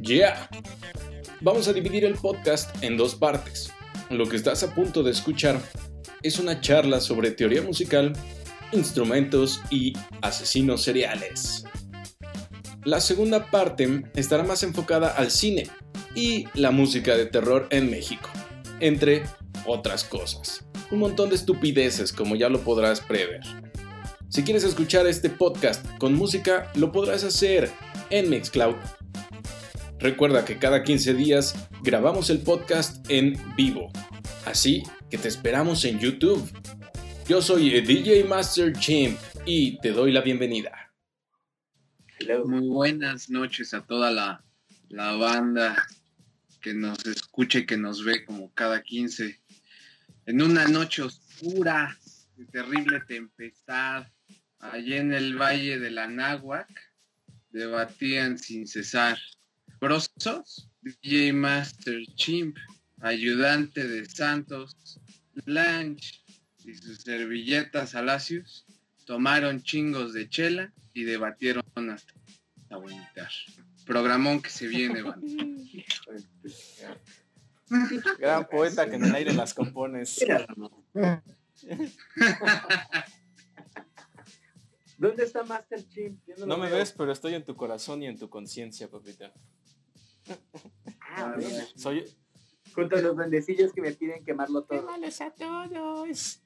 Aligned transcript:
Yeah. 0.00 0.48
Vamos 1.40 1.68
a 1.68 1.72
dividir 1.72 2.04
el 2.04 2.14
podcast 2.14 2.82
en 2.82 2.96
dos 2.96 3.14
partes. 3.14 3.72
Lo 4.10 4.26
que 4.28 4.36
estás 4.36 4.62
a 4.62 4.74
punto 4.74 5.02
de 5.02 5.10
escuchar 5.10 5.60
es 6.22 6.38
una 6.38 6.60
charla 6.60 7.00
sobre 7.00 7.30
teoría 7.30 7.62
musical, 7.62 8.12
instrumentos 8.72 9.60
y 9.70 9.92
asesinos 10.22 10.82
seriales. 10.82 11.64
La 12.84 13.00
segunda 13.00 13.50
parte 13.50 14.04
estará 14.14 14.44
más 14.44 14.62
enfocada 14.62 15.08
al 15.08 15.30
cine 15.30 15.68
y 16.14 16.46
la 16.54 16.70
música 16.70 17.16
de 17.16 17.26
terror 17.26 17.66
en 17.70 17.90
México, 17.90 18.30
entre 18.80 19.24
otras 19.66 20.04
cosas. 20.04 20.66
Un 20.90 21.00
montón 21.00 21.28
de 21.28 21.36
estupideces 21.36 22.12
como 22.12 22.34
ya 22.34 22.48
lo 22.48 22.60
podrás 22.60 23.00
prever. 23.00 23.40
Si 24.30 24.42
quieres 24.42 24.64
escuchar 24.64 25.06
este 25.06 25.30
podcast 25.30 25.86
con 25.98 26.14
música, 26.14 26.70
lo 26.74 26.92
podrás 26.92 27.24
hacer 27.24 27.70
en 28.10 28.30
Mixcloud. 28.30 28.76
Recuerda 29.98 30.44
que 30.44 30.58
cada 30.58 30.82
15 30.84 31.14
días 31.14 31.68
grabamos 31.82 32.30
el 32.30 32.40
podcast 32.40 33.04
en 33.10 33.36
vivo, 33.56 33.90
así 34.44 34.84
que 35.10 35.18
te 35.18 35.28
esperamos 35.28 35.84
en 35.84 35.98
YouTube. 35.98 36.48
Yo 37.26 37.42
soy 37.42 37.80
DJ 37.80 38.24
Master 38.24 38.72
Chimp 38.72 39.18
y 39.44 39.78
te 39.80 39.92
doy 39.92 40.12
la 40.12 40.20
bienvenida. 40.20 40.92
Muy 42.44 42.68
buenas 42.68 43.30
noches 43.30 43.74
a 43.74 43.86
toda 43.86 44.10
la, 44.10 44.44
la 44.88 45.12
banda 45.12 45.86
que 46.60 46.74
nos 46.74 47.04
escucha 47.06 47.60
y 47.60 47.66
que 47.66 47.76
nos 47.76 48.04
ve 48.04 48.24
como 48.24 48.52
cada 48.52 48.82
15. 48.82 49.38
En 50.26 50.42
una 50.42 50.66
noche 50.66 51.02
oscura, 51.02 51.96
de 52.36 52.44
terrible 52.46 53.00
tempestad, 53.00 54.06
allí 54.60 54.94
en 54.94 55.12
el 55.12 55.36
valle 55.36 55.78
de 55.78 55.90
la 55.90 56.06
Náhuac, 56.06 56.68
debatían 57.50 58.38
sin 58.38 58.66
cesar. 58.66 59.18
Brosos, 59.80 60.68
DJ 60.82 61.32
Master 61.32 62.00
Chimp, 62.16 62.56
ayudante 63.00 63.86
de 63.86 64.04
Santos, 64.06 65.00
Blanche 65.44 66.20
y 66.64 66.74
sus 66.74 67.02
servilletas 67.02 67.94
Alacios 67.94 68.66
tomaron 69.04 69.62
chingos 69.62 70.12
de 70.12 70.28
chela 70.28 70.72
y 70.92 71.04
debatieron 71.04 71.64
hasta 71.90 72.76
vomitar. 72.76 73.30
Programón 73.86 74.42
que 74.42 74.50
se 74.50 74.66
viene, 74.66 75.00
van. 75.00 75.22
Gran 78.18 78.48
poeta 78.48 78.88
que 78.88 78.96
en 78.96 79.04
el 79.04 79.14
aire 79.14 79.32
las 79.32 79.54
compones. 79.54 80.24
¿Dónde 84.98 85.24
está 85.24 85.44
Master 85.44 85.86
Chimp? 85.88 86.20
Yo 86.26 86.44
No 86.46 86.56
me 86.58 86.66
veo. 86.68 86.76
ves, 86.78 86.92
pero 86.92 87.12
estoy 87.12 87.34
en 87.34 87.44
tu 87.44 87.54
corazón 87.56 88.02
y 88.02 88.06
en 88.06 88.18
tu 88.18 88.28
conciencia, 88.28 88.88
papita. 88.90 89.32
Ah, 91.16 91.32
bueno. 91.36 91.64
Soy. 91.76 92.04
Junto 92.74 92.96
a 92.96 93.00
los 93.00 93.16
bendecillos 93.16 93.72
que 93.72 93.80
me 93.80 93.92
piden 93.92 94.24
quemarlo 94.24 94.64
todo. 94.64 94.82
malos 94.82 95.20
a 95.20 95.30
todos! 95.30 96.42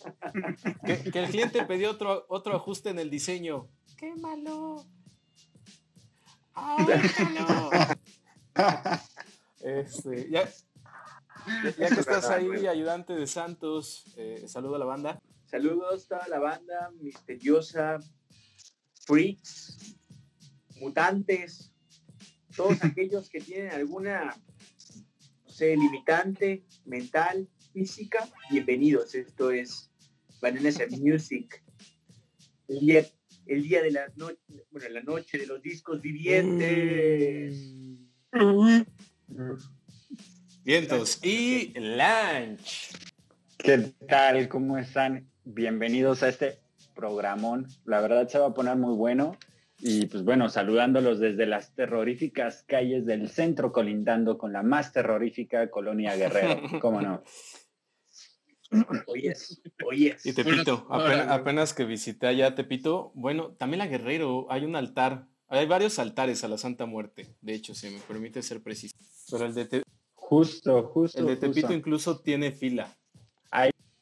que, 0.84 1.10
que 1.10 1.18
el 1.22 1.30
cliente 1.30 1.64
pidió 1.66 1.90
otro, 1.90 2.24
otro 2.28 2.56
ajuste 2.56 2.88
en 2.90 2.98
el 2.98 3.10
diseño. 3.10 3.68
¡Qué 3.96 4.14
malo! 4.16 4.84
¡Ahórcalo! 6.54 7.70
Este, 9.60 10.30
ya, 10.30 10.44
ya- 10.48 11.76
ya 11.78 11.88
que 11.88 12.00
estás 12.00 12.30
ahí, 12.30 12.66
ayudante 12.66 13.12
de 13.14 13.26
Santos, 13.26 14.04
eh, 14.16 14.44
saludo 14.48 14.76
a 14.76 14.78
la 14.78 14.86
banda. 14.86 15.20
Saludos 15.50 16.04
a 16.04 16.08
toda 16.08 16.28
la 16.28 16.38
banda 16.38 16.92
misteriosa, 17.00 17.98
freaks, 19.04 19.96
mutantes, 20.76 21.72
todos 22.54 22.78
aquellos 22.84 23.28
que 23.28 23.40
tienen 23.40 23.72
alguna, 23.72 24.26
no 25.42 25.50
sé, 25.50 25.76
limitante 25.76 26.64
mental, 26.84 27.48
física, 27.72 28.28
bienvenidos. 28.48 29.12
Esto 29.16 29.50
es 29.50 29.90
Bananas 30.40 30.78
and 30.78 31.00
Music. 31.00 31.64
El 32.68 32.78
día, 32.78 33.06
el 33.46 33.64
día 33.64 33.82
de 33.82 33.90
la 33.90 34.06
noche, 34.14 34.38
bueno, 34.70 34.88
la 34.90 35.02
noche 35.02 35.36
de 35.36 35.46
los 35.46 35.60
discos 35.60 36.00
vivientes. 36.00 37.74
Vientos 40.62 41.18
y 41.24 41.72
Lunch. 41.74 42.92
¿Qué 43.58 43.78
tal? 44.06 44.48
¿Cómo 44.48 44.78
están? 44.78 45.29
Bienvenidos 45.44 46.22
a 46.22 46.28
este 46.28 46.58
programón. 46.94 47.66
La 47.84 48.00
verdad 48.00 48.28
se 48.28 48.38
va 48.38 48.46
a 48.48 48.54
poner 48.54 48.76
muy 48.76 48.94
bueno. 48.94 49.36
Y 49.78 50.06
pues 50.06 50.24
bueno, 50.24 50.50
saludándolos 50.50 51.20
desde 51.20 51.46
las 51.46 51.74
terroríficas 51.74 52.64
calles 52.68 53.06
del 53.06 53.30
centro, 53.30 53.72
colindando 53.72 54.36
con 54.36 54.52
la 54.52 54.62
más 54.62 54.92
terrorífica 54.92 55.70
colonia 55.70 56.14
Guerrero. 56.16 56.60
¿Cómo 56.82 57.00
no? 57.00 57.22
Oyes, 59.06 59.62
oyes. 59.84 60.24
Y 60.26 60.32
Tepito, 60.34 60.86
apenas, 60.90 61.28
apenas 61.28 61.74
que 61.74 61.84
visité 61.84 62.26
allá 62.26 62.54
Tepito, 62.54 63.10
bueno, 63.14 63.52
también 63.58 63.78
la 63.78 63.86
Guerrero, 63.88 64.46
hay 64.50 64.64
un 64.64 64.76
altar, 64.76 65.26
hay 65.48 65.66
varios 65.66 65.98
altares 65.98 66.44
a 66.44 66.48
la 66.48 66.56
Santa 66.58 66.86
Muerte, 66.86 67.34
de 67.40 67.54
hecho, 67.54 67.74
si 67.74 67.90
me 67.90 67.98
permite 68.00 68.42
ser 68.42 68.62
preciso. 68.62 68.94
Pero 69.30 69.46
el 69.46 69.54
de, 69.54 69.64
Te- 69.64 69.82
Justo, 70.14 70.84
justo. 70.84 71.18
el 71.18 71.26
de 71.26 71.36
Tepito 71.36 71.62
justo. 71.68 71.72
incluso 71.72 72.20
tiene 72.20 72.52
fila. 72.52 72.96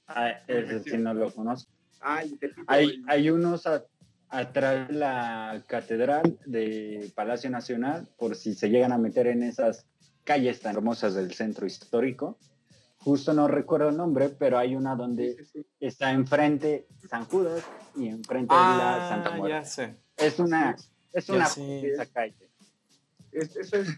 Ah, 0.08 0.30
ese 0.46 0.82
sí 0.82 0.96
no 0.98 1.12
lo 1.14 1.30
conozco. 1.32 1.70
Ah, 2.00 2.22
de 2.24 2.52
Hay, 2.66 3.02
hay 3.06 3.30
unos 3.30 3.66
a- 3.66 3.84
atrás 4.30 4.88
de 4.88 4.94
la 4.94 5.62
catedral 5.66 6.38
de 6.46 7.12
Palacio 7.14 7.50
Nacional, 7.50 8.08
por 8.16 8.34
si 8.34 8.54
se 8.54 8.70
llegan 8.70 8.92
a 8.92 8.98
meter 8.98 9.26
en 9.26 9.42
esas 9.42 9.86
calles 10.24 10.60
tan 10.60 10.76
hermosas 10.76 11.14
del 11.14 11.32
centro 11.34 11.66
histórico. 11.66 12.38
Justo 13.00 13.32
no 13.32 13.48
recuerdo 13.48 13.90
el 13.90 13.96
nombre, 13.96 14.28
pero 14.30 14.58
hay 14.58 14.74
una 14.74 14.96
donde 14.96 15.34
Sí, 15.36 15.44
sí, 15.44 15.62
sí. 15.62 15.66
está 15.80 16.10
enfrente 16.12 16.86
San 17.08 17.24
Judas 17.26 17.62
y 17.94 18.08
enfrente 18.08 18.54
la 18.54 19.08
Santa 19.08 19.28
Ah, 19.28 19.32
ya 19.32 19.36
Muerte. 19.38 19.64
sé. 19.66 19.96
Es 20.16 20.38
una, 20.38 20.74
es 21.12 21.26
Ya 21.26 21.34
una 21.34 22.06
calle. 22.06 22.50
Es- 23.30 23.56
eso, 23.56 23.76
es, 23.76 23.88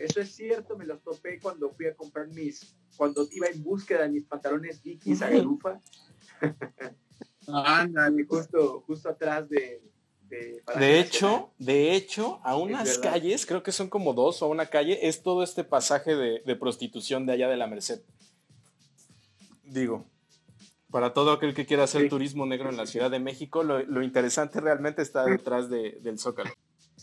eso 0.00 0.20
es 0.20 0.34
cierto, 0.34 0.76
me 0.76 0.84
los 0.86 1.02
topé 1.02 1.38
cuando 1.40 1.70
fui 1.70 1.86
a 1.86 1.94
comprar 1.94 2.28
mis, 2.28 2.74
cuando 2.96 3.26
iba 3.32 3.46
en 3.48 3.62
búsqueda 3.62 4.02
de 4.02 4.08
mis 4.10 4.24
pantalones 4.24 4.82
Dickies 4.82 5.22
a 5.22 5.28
Garufa, 5.30 5.80
Ándale, 7.46 8.24
justo, 8.24 8.82
justo 8.86 9.08
atrás 9.08 9.48
de... 9.48 9.82
De, 10.78 11.00
hecho, 11.00 11.50
de 11.58 11.96
hecho, 11.96 12.38
a 12.44 12.56
unas 12.56 12.98
calles, 12.98 13.44
creo 13.46 13.64
que 13.64 13.72
son 13.72 13.88
como 13.90 14.14
dos 14.14 14.42
o 14.42 14.46
una 14.48 14.66
calle, 14.66 15.08
es 15.08 15.24
todo 15.24 15.42
este 15.42 15.64
pasaje 15.64 16.14
de, 16.14 16.40
de 16.46 16.54
prostitución 16.54 17.26
de 17.26 17.32
allá 17.32 17.48
de 17.48 17.56
la 17.56 17.66
Merced. 17.66 18.00
Digo, 19.64 20.06
para 20.88 21.12
todo 21.14 21.32
aquel 21.32 21.52
que 21.52 21.66
quiera 21.66 21.82
hacer 21.82 22.02
Sí. 22.02 22.08
turismo 22.08 22.46
negro 22.46 22.68
en 22.70 22.76
la 22.76 22.86
Ciudad 22.86 23.10
de 23.10 23.18
México, 23.18 23.64
lo, 23.64 23.82
lo 23.82 24.04
interesante 24.04 24.60
realmente 24.60 25.02
está 25.02 25.24
detrás 25.24 25.68
de- 25.68 25.98
del 26.00 26.16
Zócalo. 26.20 26.50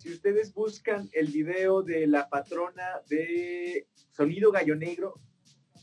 Si 0.07 0.13
ustedes 0.13 0.53
buscan 0.53 1.09
el 1.12 1.28
video 1.28 1.84
de 1.84 2.07
la 2.07 2.29
patrona 2.29 3.01
de 3.09 3.90
Sonido 4.09 4.53
Gallo 4.53 4.73
Negro, 4.73 5.19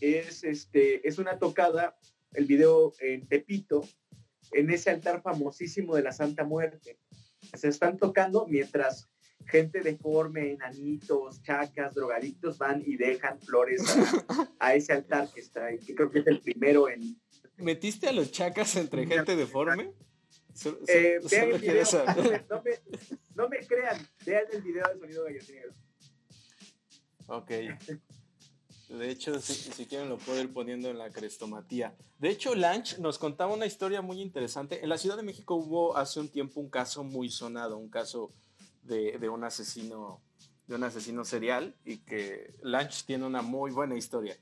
es, 0.01 0.45
este, 0.45 1.07
es 1.07 1.19
una 1.19 1.39
tocada, 1.39 1.95
el 2.33 2.47
video 2.47 2.95
en 3.01 3.29
Tepito, 3.29 3.87
en 4.53 4.71
ese 4.71 4.89
altar 4.89 5.21
famosísimo 5.21 5.95
de 5.95 6.05
la 6.05 6.13
Santa 6.13 6.43
Muerte. 6.43 6.99
Se 7.53 7.69
están 7.69 7.99
tocando 7.99 8.47
mientras 8.47 9.11
gente 9.47 9.83
deforme, 9.83 10.53
enanitos, 10.53 11.43
chacas, 11.43 11.95
drogadictos 11.95 12.57
van 12.57 12.83
y 12.87 12.97
dejan 12.97 13.39
flores 13.43 13.83
a, 13.87 14.49
a 14.59 14.75
ese 14.75 14.95
altar 14.95 15.29
que 15.35 15.41
está 15.41 15.67
ahí, 15.67 15.79
que 15.81 15.95
creo 15.95 16.11
que 16.11 16.21
es 16.21 16.27
el 16.29 16.41
primero 16.41 16.89
en... 16.89 17.21
¿Metiste 17.59 18.09
a 18.09 18.13
los 18.13 18.33
chacas 18.33 18.75
entre 18.77 19.07
gente 19.07 19.37
deforme? 19.37 19.93
So- 20.55 20.71
so- 20.71 20.77
Eh, 20.89 21.19
vean 21.31 21.51
el 21.51 21.61
video, 21.61 21.85
no 22.17 22.23
me, 22.23 22.45
no 22.51 22.63
me- 22.63 22.81
no 23.35 23.49
me 23.49 23.59
crean, 23.67 24.09
vean 24.25 24.45
el 24.53 24.63
video 24.63 24.85
de 24.93 24.99
Sonido 25.01 25.25
Gallo 25.25 25.41
Negro. 25.49 25.73
Ok. 27.27 27.51
De 28.89 29.11
hecho, 29.11 29.41
si, 29.41 29.55
si 29.55 29.87
quieren 29.87 30.09
lo 30.09 30.19
puedo 30.19 30.41
ir 30.41 30.53
poniendo 30.53 30.89
en 30.91 30.99
la 30.99 31.11
crestomatía. 31.11 31.97
De 32.19 32.29
hecho, 32.29 32.55
Lanch 32.55 32.99
nos 32.99 33.19
contaba 33.19 33.53
una 33.55 33.67
historia 33.67 34.03
muy 34.03 34.21
interesante. 34.21 34.83
En 34.83 34.89
la 34.89 34.99
Ciudad 34.99 35.17
de 35.17 35.23
México 35.23 35.55
hubo 35.57 35.97
hace 35.97 36.21
un 36.21 36.29
tiempo 36.29 36.61
un 36.61 36.69
caso 36.71 37.03
muy 37.03 37.31
sonado, 37.31 37.77
un 37.79 37.89
caso 37.89 38.31
de, 38.83 39.19
de 39.19 39.29
un 39.29 39.43
asesino 39.45 40.21
de 40.67 40.77
un 40.77 40.85
asesino 40.85 41.25
serial 41.27 41.75
y 41.85 41.99
que 41.99 42.55
Lanch 42.63 43.05
tiene 43.05 43.27
una 43.27 43.43
muy 43.43 43.71
buena 43.71 43.97
historia. 43.99 44.35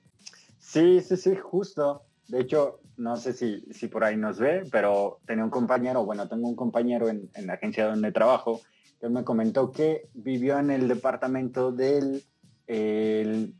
Sí, 0.61 1.01
sí, 1.01 1.17
sí, 1.17 1.35
justo. 1.35 2.05
De 2.29 2.41
hecho, 2.41 2.81
no 2.97 3.17
sé 3.17 3.33
si, 3.33 3.61
si 3.73 3.89
por 3.89 4.05
ahí 4.05 4.17
nos 4.17 4.39
ve, 4.39 4.65
pero 4.71 5.21
tenía 5.27 5.45
un 5.45 5.51
compañero, 5.51 6.05
bueno, 6.05 6.29
tengo 6.29 6.49
un 6.49 6.57
compañero 6.57 7.09
en, 7.09 7.31
la 7.47 7.55
agencia 7.55 7.87
donde 7.87 8.13
trabajo, 8.13 8.61
que 9.01 9.09
me 9.09 9.25
comentó 9.25 9.73
que 9.73 10.09
vivió 10.15 10.59
en 10.59 10.71
el 10.71 10.89
departamento 10.89 11.73
del, 11.73 12.23
el- 12.67 13.55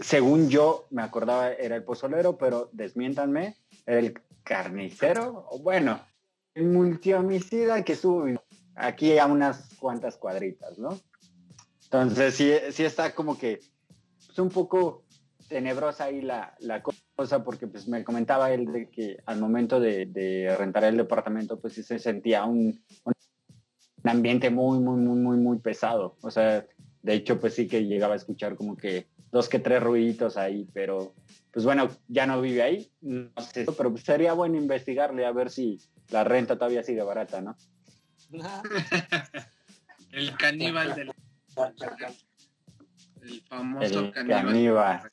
según 0.00 0.48
yo 0.48 0.86
me 0.90 1.02
acordaba, 1.02 1.52
era 1.52 1.76
el 1.76 1.84
pozolero, 1.84 2.36
pero 2.36 2.68
desmiéntanme, 2.72 3.56
era 3.86 3.98
el 3.98 4.14
carnicero, 4.44 5.46
o 5.50 5.58
bueno, 5.60 6.00
el 6.54 6.66
multihomicida 6.66 7.84
que 7.84 7.94
viviendo 7.94 8.42
aquí 8.74 9.18
a 9.18 9.26
unas 9.26 9.74
cuantas 9.76 10.16
cuadritas, 10.16 10.78
¿no? 10.78 10.98
Entonces 11.84 12.34
sí, 12.34 12.52
sí 12.70 12.84
está 12.84 13.14
como 13.14 13.36
que 13.38 13.60
pues, 14.26 14.38
un 14.38 14.48
poco 14.48 15.04
tenebrosa 15.50 16.04
ahí 16.04 16.22
la, 16.22 16.54
la, 16.60 16.80
cosa 16.80 17.42
porque 17.42 17.66
pues 17.66 17.88
me 17.88 18.04
comentaba 18.04 18.52
él 18.52 18.66
de 18.72 18.88
que 18.88 19.18
al 19.26 19.40
momento 19.40 19.80
de, 19.80 20.06
de 20.06 20.54
rentar 20.56 20.84
el 20.84 20.96
departamento 20.96 21.58
pues 21.60 21.74
sí 21.74 21.82
se 21.82 21.98
sentía 21.98 22.44
un, 22.44 22.80
un, 23.04 23.12
ambiente 24.04 24.48
muy, 24.48 24.78
muy, 24.78 24.98
muy, 25.00 25.18
muy, 25.18 25.36
muy 25.36 25.58
pesado. 25.58 26.16
O 26.22 26.30
sea, 26.30 26.64
de 27.02 27.12
hecho 27.12 27.40
pues 27.40 27.54
sí 27.54 27.66
que 27.66 27.84
llegaba 27.84 28.14
a 28.14 28.16
escuchar 28.16 28.54
como 28.54 28.76
que 28.76 29.08
dos 29.32 29.48
que 29.48 29.58
tres 29.58 29.82
ruiditos 29.82 30.36
ahí, 30.36 30.68
pero 30.72 31.14
pues 31.52 31.64
bueno, 31.64 31.90
ya 32.06 32.26
no 32.26 32.40
vive 32.40 32.62
ahí, 32.62 32.92
no 33.00 33.30
sé, 33.42 33.66
pero 33.76 33.90
pues, 33.90 34.04
sería 34.04 34.34
bueno 34.34 34.56
investigarle 34.56 35.26
a 35.26 35.32
ver 35.32 35.50
si 35.50 35.80
la 36.10 36.22
renta 36.22 36.56
todavía 36.56 36.84
sigue 36.84 37.02
barata, 37.02 37.40
¿no? 37.40 37.56
el 40.12 40.36
caníbal 40.36 40.94
del... 40.94 41.12
El 43.22 43.42
famoso 43.42 44.10
caníbal. 44.12 45.10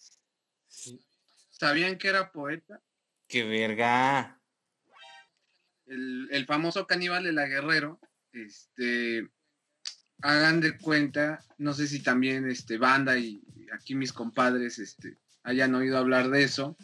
¿Sabían 1.60 1.98
que 1.98 2.10
era 2.10 2.32
poeta? 2.32 2.80
¡Qué 3.28 3.44
verga! 3.44 4.40
El, 5.88 6.28
el 6.32 6.46
famoso 6.46 6.86
caníbal 6.86 7.24
de 7.24 7.34
la 7.34 7.48
Guerrero, 7.48 8.00
este, 8.32 9.28
hagan 10.22 10.62
de 10.62 10.78
cuenta, 10.78 11.44
no 11.58 11.74
sé 11.74 11.88
si 11.88 12.04
también 12.04 12.48
este, 12.48 12.78
banda 12.78 13.18
y 13.18 13.42
aquí 13.74 13.96
mis 13.96 14.14
compadres 14.14 14.78
este, 14.78 15.18
hayan 15.44 15.74
oído 15.74 15.98
hablar 15.98 16.30
de 16.30 16.44
eso. 16.44 16.78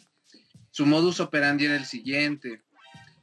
Su 0.71 0.87
modus 0.87 1.19
operandi 1.19 1.65
era 1.65 1.75
el 1.75 1.85
siguiente. 1.85 2.63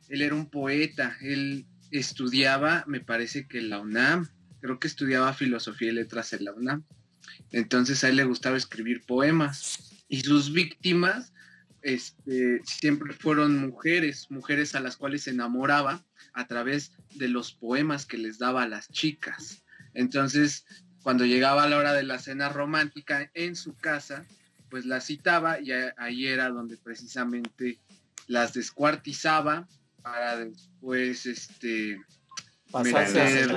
Él 0.08 0.23
era 0.23 0.37
un 0.37 0.50
poeta, 0.50 1.17
él 1.20 1.67
estudiaba, 1.91 2.85
me 2.87 3.00
parece 3.00 3.49
que 3.49 3.58
en 3.58 3.70
la 3.70 3.81
UNAM, 3.81 4.29
creo 4.61 4.79
que 4.79 4.87
estudiaba 4.87 5.35
filosofía 5.35 5.88
y 5.88 5.94
letras 5.94 6.32
en 6.32 6.44
la 6.44 6.52
UNAM. 6.52 6.85
Entonces 7.50 8.05
a 8.05 8.08
él 8.08 8.17
le 8.17 8.25
gustaba 8.25 8.56
escribir 8.56 9.05
poemas 9.05 10.05
y 10.08 10.20
sus 10.20 10.52
víctimas 10.52 11.32
este, 11.82 12.60
siempre 12.64 13.12
fueron 13.12 13.58
mujeres, 13.58 14.30
mujeres 14.30 14.74
a 14.74 14.80
las 14.80 14.96
cuales 14.96 15.22
se 15.22 15.30
enamoraba 15.30 16.04
a 16.32 16.46
través 16.46 16.92
de 17.14 17.28
los 17.28 17.52
poemas 17.52 18.06
que 18.06 18.18
les 18.18 18.38
daba 18.38 18.62
a 18.62 18.68
las 18.68 18.88
chicas. 18.88 19.62
Entonces, 19.94 20.64
cuando 21.02 21.24
llegaba 21.24 21.68
la 21.68 21.78
hora 21.78 21.92
de 21.92 22.02
la 22.02 22.18
cena 22.18 22.48
romántica 22.48 23.30
en 23.34 23.56
su 23.56 23.74
casa, 23.74 24.26
pues 24.68 24.86
las 24.86 25.06
citaba 25.06 25.60
y 25.60 25.72
ahí 25.96 26.26
era 26.26 26.48
donde 26.50 26.76
precisamente 26.76 27.78
las 28.26 28.52
descuartizaba 28.52 29.68
para 30.02 30.36
después 30.36 31.26
este 31.26 32.00
meter 32.72 33.50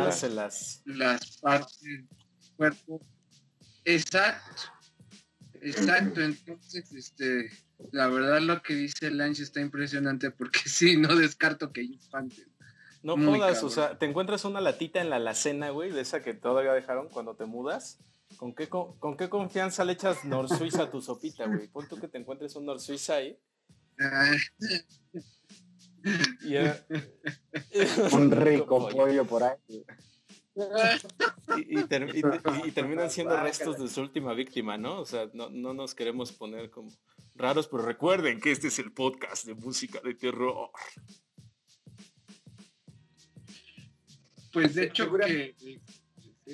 las 0.85 1.37
partes 1.37 1.81
del 1.81 2.07
cuerpo. 2.55 3.05
Exacto. 3.85 4.73
Exacto, 5.63 6.21
entonces, 6.21 6.91
este, 6.91 7.49
la 7.91 8.07
verdad 8.07 8.41
lo 8.41 8.62
que 8.62 8.75
dice 8.75 9.12
Lange 9.12 9.44
está 9.44 9.62
impresionante 9.62 10.31
porque 10.31 10.59
sí, 10.65 10.97
no 10.97 11.15
descarto 11.15 11.71
que 11.71 11.83
infantes. 11.83 12.47
No 13.03 13.18
jodas, 13.18 13.62
o 13.63 13.69
sea, 13.69 14.00
te 14.00 14.06
encuentras 14.06 14.45
una 14.45 14.62
latita 14.62 15.01
en 15.01 15.09
la 15.09 15.18
alacena, 15.18 15.71
güey, 15.71 15.91
de 15.91 16.00
esa 16.00 16.21
que 16.21 16.33
todavía 16.33 16.71
dejaron 16.71 17.09
cuando 17.09 17.35
te 17.35 17.45
mudas. 17.45 18.00
¿Con 18.38 18.56
qué, 18.56 18.69
con, 18.69 19.18
qué 19.18 19.30
confianza 19.30 19.83
le 19.83 19.94
echas 19.94 20.24
Nor 20.24 20.47
Suiza 20.47 20.83
a 20.83 20.89
tu 20.89 21.01
sopita, 21.01 21.45
güey? 21.45 21.68
Pon 21.68 21.85
tú 21.88 22.00
que 22.00 22.07
te 22.07 22.18
encuentres 22.18 22.56
un 22.56 22.65
Nor 22.65 22.80
Suiza 22.80 23.15
ahí. 23.15 23.38
un 28.13 28.31
rico 28.31 28.89
pollo 28.89 29.25
por 29.25 29.44
ahí. 29.44 29.85
Y, 31.57 31.80
y, 31.80 31.83
terminan 32.71 33.09
siendo 33.09 33.35
restos 33.38 33.80
de 33.80 33.88
su 33.88 34.01
última 34.01 34.33
víctima, 34.33 34.77
¿no? 34.77 35.01
O 35.01 35.06
sea, 35.06 35.30
no, 35.33 35.50
no 35.50 35.74
nos 35.74 35.95
queremos 35.95 36.31
poner 36.31 36.69
como 36.69 36.91
raros, 37.35 37.68
pero 37.68 37.83
recuerden 37.83 38.39
que 38.39 38.51
este 38.51 38.68
es 38.68 38.80
el 38.80 38.91
podcast 38.91 39.45
de 39.45 39.56
música 39.56 40.00
de 40.03 40.13
terror. 40.15 40.69
Pues 44.51 44.75
de 44.75 44.83
hecho 44.85 45.12
que 45.18 45.56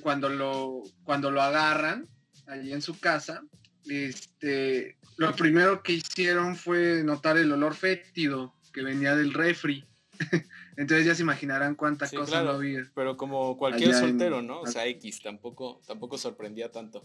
cuando 0.01 0.29
lo, 0.29 0.83
cuando 1.03 1.31
lo 1.31 1.41
agarran 1.41 2.07
allí 2.47 2.71
en 2.71 2.81
su 2.81 2.97
casa, 2.99 3.43
este, 3.85 4.97
lo 5.17 5.35
primero 5.35 5.83
que 5.83 5.93
hicieron 5.93 6.55
fue 6.55 7.03
notar 7.03 7.37
el 7.37 7.51
olor 7.51 7.75
fétido 7.75 8.55
que 8.71 8.83
venía 8.83 9.15
del 9.15 9.33
refri. 9.33 9.85
Entonces 10.77 11.05
ya 11.05 11.15
se 11.15 11.23
imaginarán 11.23 11.75
cuántas 11.75 12.11
cosas 12.11 12.45
no 12.45 12.51
había. 12.51 12.89
Pero 12.95 13.17
como 13.17 13.57
cualquier 13.57 13.93
soltero, 13.93 14.41
¿no? 14.41 14.61
O 14.61 14.67
sea, 14.67 14.85
X, 14.87 15.21
tampoco, 15.21 15.81
tampoco 15.85 16.17
sorprendía 16.17 16.71
tanto. 16.71 17.01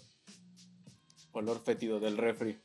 Olor 1.33 1.61
fétido 1.65 1.99
del 1.99 2.17
refri. 2.17 2.57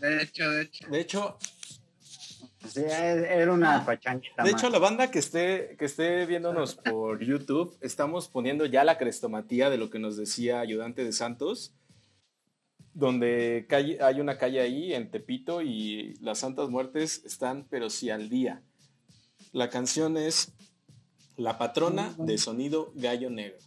De, 0.00 0.22
hecho, 0.22 0.50
de 0.50 0.62
hecho. 0.62 0.88
De 0.90 1.00
hecho, 1.00 1.38
era 2.74 3.52
una 3.52 3.84
pachanquita. 3.84 4.42
De 4.42 4.50
hecho, 4.50 4.68
la 4.68 4.78
banda 4.78 5.10
que 5.10 5.18
esté, 5.18 5.76
que 5.78 5.84
esté 5.84 6.26
viéndonos 6.26 6.74
por 6.74 7.20
YouTube, 7.24 7.76
estamos 7.80 8.28
poniendo 8.28 8.66
ya 8.66 8.84
la 8.84 8.98
crestomatía 8.98 9.70
de 9.70 9.78
lo 9.78 9.90
que 9.90 9.98
nos 9.98 10.16
decía 10.16 10.60
Ayudante 10.60 11.04
de 11.04 11.12
Santos, 11.12 11.74
donde 12.94 13.66
hay 14.00 14.20
una 14.20 14.38
calle 14.38 14.60
ahí 14.60 14.92
en 14.92 15.10
Tepito 15.10 15.62
y 15.62 16.14
las 16.20 16.40
Santas 16.40 16.68
Muertes 16.68 17.22
están, 17.24 17.66
pero 17.70 17.90
sí 17.90 18.10
al 18.10 18.28
día. 18.28 18.62
La 19.52 19.70
canción 19.70 20.16
es 20.16 20.52
La 21.36 21.56
patrona 21.56 22.14
de 22.18 22.36
sonido 22.36 22.92
gallo 22.96 23.30
negro. 23.30 23.58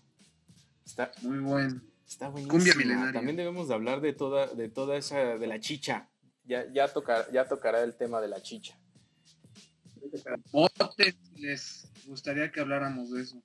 Está 0.85 1.11
muy 1.21 1.39
bueno. 1.39 1.81
Está 2.11 2.27
buenísima. 2.27 3.13
También 3.13 3.37
debemos 3.37 3.69
de 3.69 3.73
hablar 3.73 4.01
de 4.01 4.11
toda, 4.11 4.47
de 4.47 4.67
toda 4.67 4.97
esa, 4.97 5.37
de 5.37 5.47
la 5.47 5.61
chicha. 5.61 6.09
Ya, 6.43 6.65
ya, 6.73 6.91
ya 7.31 7.47
tocará 7.47 7.83
el 7.83 7.95
tema 7.95 8.19
de 8.19 8.27
la 8.27 8.41
chicha. 8.41 8.77
Voten, 10.51 11.15
les 11.37 11.89
gustaría 12.05 12.51
que 12.51 12.59
habláramos 12.59 13.11
de 13.11 13.21
eso. 13.21 13.41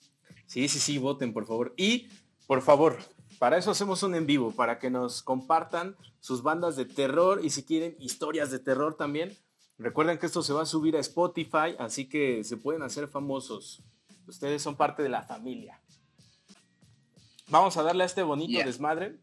Sí, 0.46 0.66
sí, 0.66 0.80
sí, 0.80 0.98
voten, 0.98 1.32
por 1.32 1.46
favor. 1.46 1.74
Y, 1.76 2.08
por 2.48 2.60
favor, 2.60 2.98
para 3.38 3.56
eso 3.56 3.70
hacemos 3.70 4.02
un 4.02 4.16
en 4.16 4.26
vivo, 4.26 4.50
para 4.50 4.80
que 4.80 4.90
nos 4.90 5.22
compartan 5.22 5.94
sus 6.18 6.42
bandas 6.42 6.74
de 6.74 6.86
terror 6.86 7.44
y 7.44 7.50
si 7.50 7.62
quieren 7.62 7.94
historias 8.00 8.50
de 8.50 8.58
terror 8.58 8.96
también. 8.96 9.36
Recuerden 9.78 10.18
que 10.18 10.26
esto 10.26 10.42
se 10.42 10.52
va 10.52 10.62
a 10.62 10.66
subir 10.66 10.96
a 10.96 11.00
Spotify, 11.00 11.76
así 11.78 12.08
que 12.08 12.42
se 12.42 12.56
pueden 12.56 12.82
hacer 12.82 13.06
famosos. 13.06 13.84
Ustedes 14.26 14.60
son 14.60 14.74
parte 14.74 15.04
de 15.04 15.08
la 15.08 15.22
familia. 15.22 15.80
Vamos 17.49 17.76
a 17.76 17.83
darle 17.85 18.03
a 18.03 18.07
este 18.07 18.25
bonito 18.25 18.59
desmadre. 18.65 19.21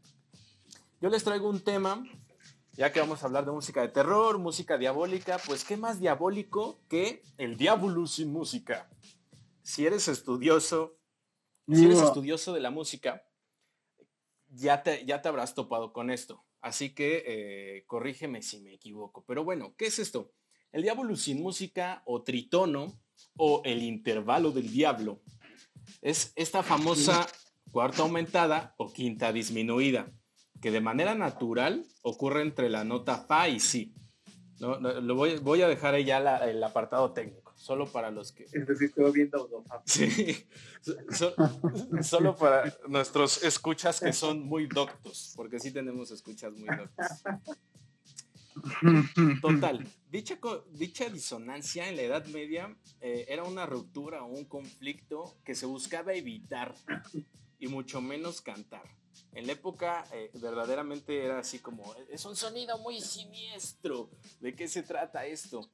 Yo 1.02 1.10
les 1.10 1.26
traigo 1.26 1.50
un 1.50 1.60
tema 1.60 2.04
ya 2.72 2.92
que 2.92 3.02
vamos 3.02 3.22
a 3.22 3.26
hablar 3.26 3.46
de 3.46 3.52
música 3.52 3.82
de 3.82 3.90
terror, 3.90 4.40
música 4.40 4.78
diabólica, 4.78 5.40
pues 5.46 5.66
qué 5.66 5.76
más 5.76 6.00
diabólico 6.00 6.80
que 6.88 7.22
el 7.38 7.58
diablo 7.58 8.08
sin 8.08 8.32
música. 8.32 8.90
Si 9.62 9.86
eres 9.86 10.08
estudioso, 10.08 10.98
si 11.68 11.86
eres 11.86 12.00
estudioso 12.00 12.54
de 12.54 12.62
la 12.62 12.72
música, 12.72 13.28
ya 14.48 14.82
te, 14.84 15.06
ya 15.06 15.22
te 15.22 15.28
habrás 15.28 15.54
topado 15.54 15.92
con 15.92 16.10
esto. 16.10 16.46
Así 16.62 16.96
que 16.96 17.24
eh, 17.28 17.86
corrígeme 17.88 18.42
si 18.42 18.62
me 18.62 18.74
equivoco. 18.74 19.26
Pero 19.28 19.44
bueno, 19.44 19.76
¿qué 19.78 19.88
es 19.88 20.00
esto? 20.00 20.32
El 20.72 20.82
diablo 20.82 21.16
sin 21.18 21.42
música 21.42 22.02
o 22.06 22.24
tritono 22.24 23.00
o 23.36 23.62
el 23.66 23.84
intervalo 23.84 24.52
del 24.52 24.72
diablo 24.72 25.22
es 26.02 26.32
esta 26.36 26.64
famosa 26.64 27.28
cuarta 27.74 28.04
aumentada 28.04 28.76
o 28.78 28.94
quinta 28.94 29.34
disminuida 29.34 30.14
que 30.62 30.72
de 30.72 30.80
manera 30.80 31.16
natural 31.16 31.86
ocurre 32.04 32.44
entre 32.44 32.70
la 32.70 32.86
nota 32.86 33.18
fa 33.18 33.50
y 33.50 33.60
si. 33.60 33.94
No, 34.60 34.80
lo 34.80 35.16
voy, 35.16 35.40
voy, 35.40 35.62
a 35.62 35.68
dejar 35.68 35.96
ahí 35.96 36.06
ya 36.06 36.20
el 36.38 36.64
apartado 36.64 37.12
técnico, 37.12 37.54
solo 37.58 37.86
para 37.88 38.12
los 38.12 38.32
que... 38.32 38.44
Es 38.46 38.66
decir, 38.66 38.88
estoy 38.88 39.12
viendo 39.12 39.50
Sí, 39.86 40.48
solo 42.02 42.36
para 42.38 42.74
nuestros 42.88 43.44
escuchas 43.44 44.00
que 44.00 44.14
son 44.14 44.46
muy 44.46 44.68
doctos, 44.68 45.34
porque 45.36 45.60
sí 45.60 45.74
tenemos 45.74 46.12
escuchas 46.12 46.54
muy 46.54 46.70
doctos. 46.78 47.08
Total, 49.42 49.86
dicha, 50.10 50.38
dicha 50.72 51.10
disonancia 51.10 51.90
en 51.90 51.98
la 51.98 52.04
Edad 52.04 52.26
Media 52.28 52.74
eh, 53.02 53.26
era 53.28 53.44
una 53.44 53.66
ruptura 53.66 54.24
o 54.24 54.28
un 54.28 54.46
conflicto 54.46 55.36
que 55.44 55.56
se 55.56 55.66
buscaba 55.66 56.14
evitar 56.14 56.74
y 57.64 57.68
mucho 57.70 58.02
menos 58.02 58.42
cantar. 58.42 58.84
En 59.32 59.48
la 59.48 59.54
época 59.54 60.04
eh, 60.12 60.30
verdaderamente 60.34 61.24
era 61.24 61.40
así 61.40 61.60
como, 61.60 61.96
es 62.10 62.26
un 62.26 62.36
sonido 62.36 62.78
muy 62.80 63.00
siniestro. 63.00 64.10
¿De 64.42 64.54
qué 64.54 64.68
se 64.68 64.84
trata 64.84 65.26
esto? 65.26 65.70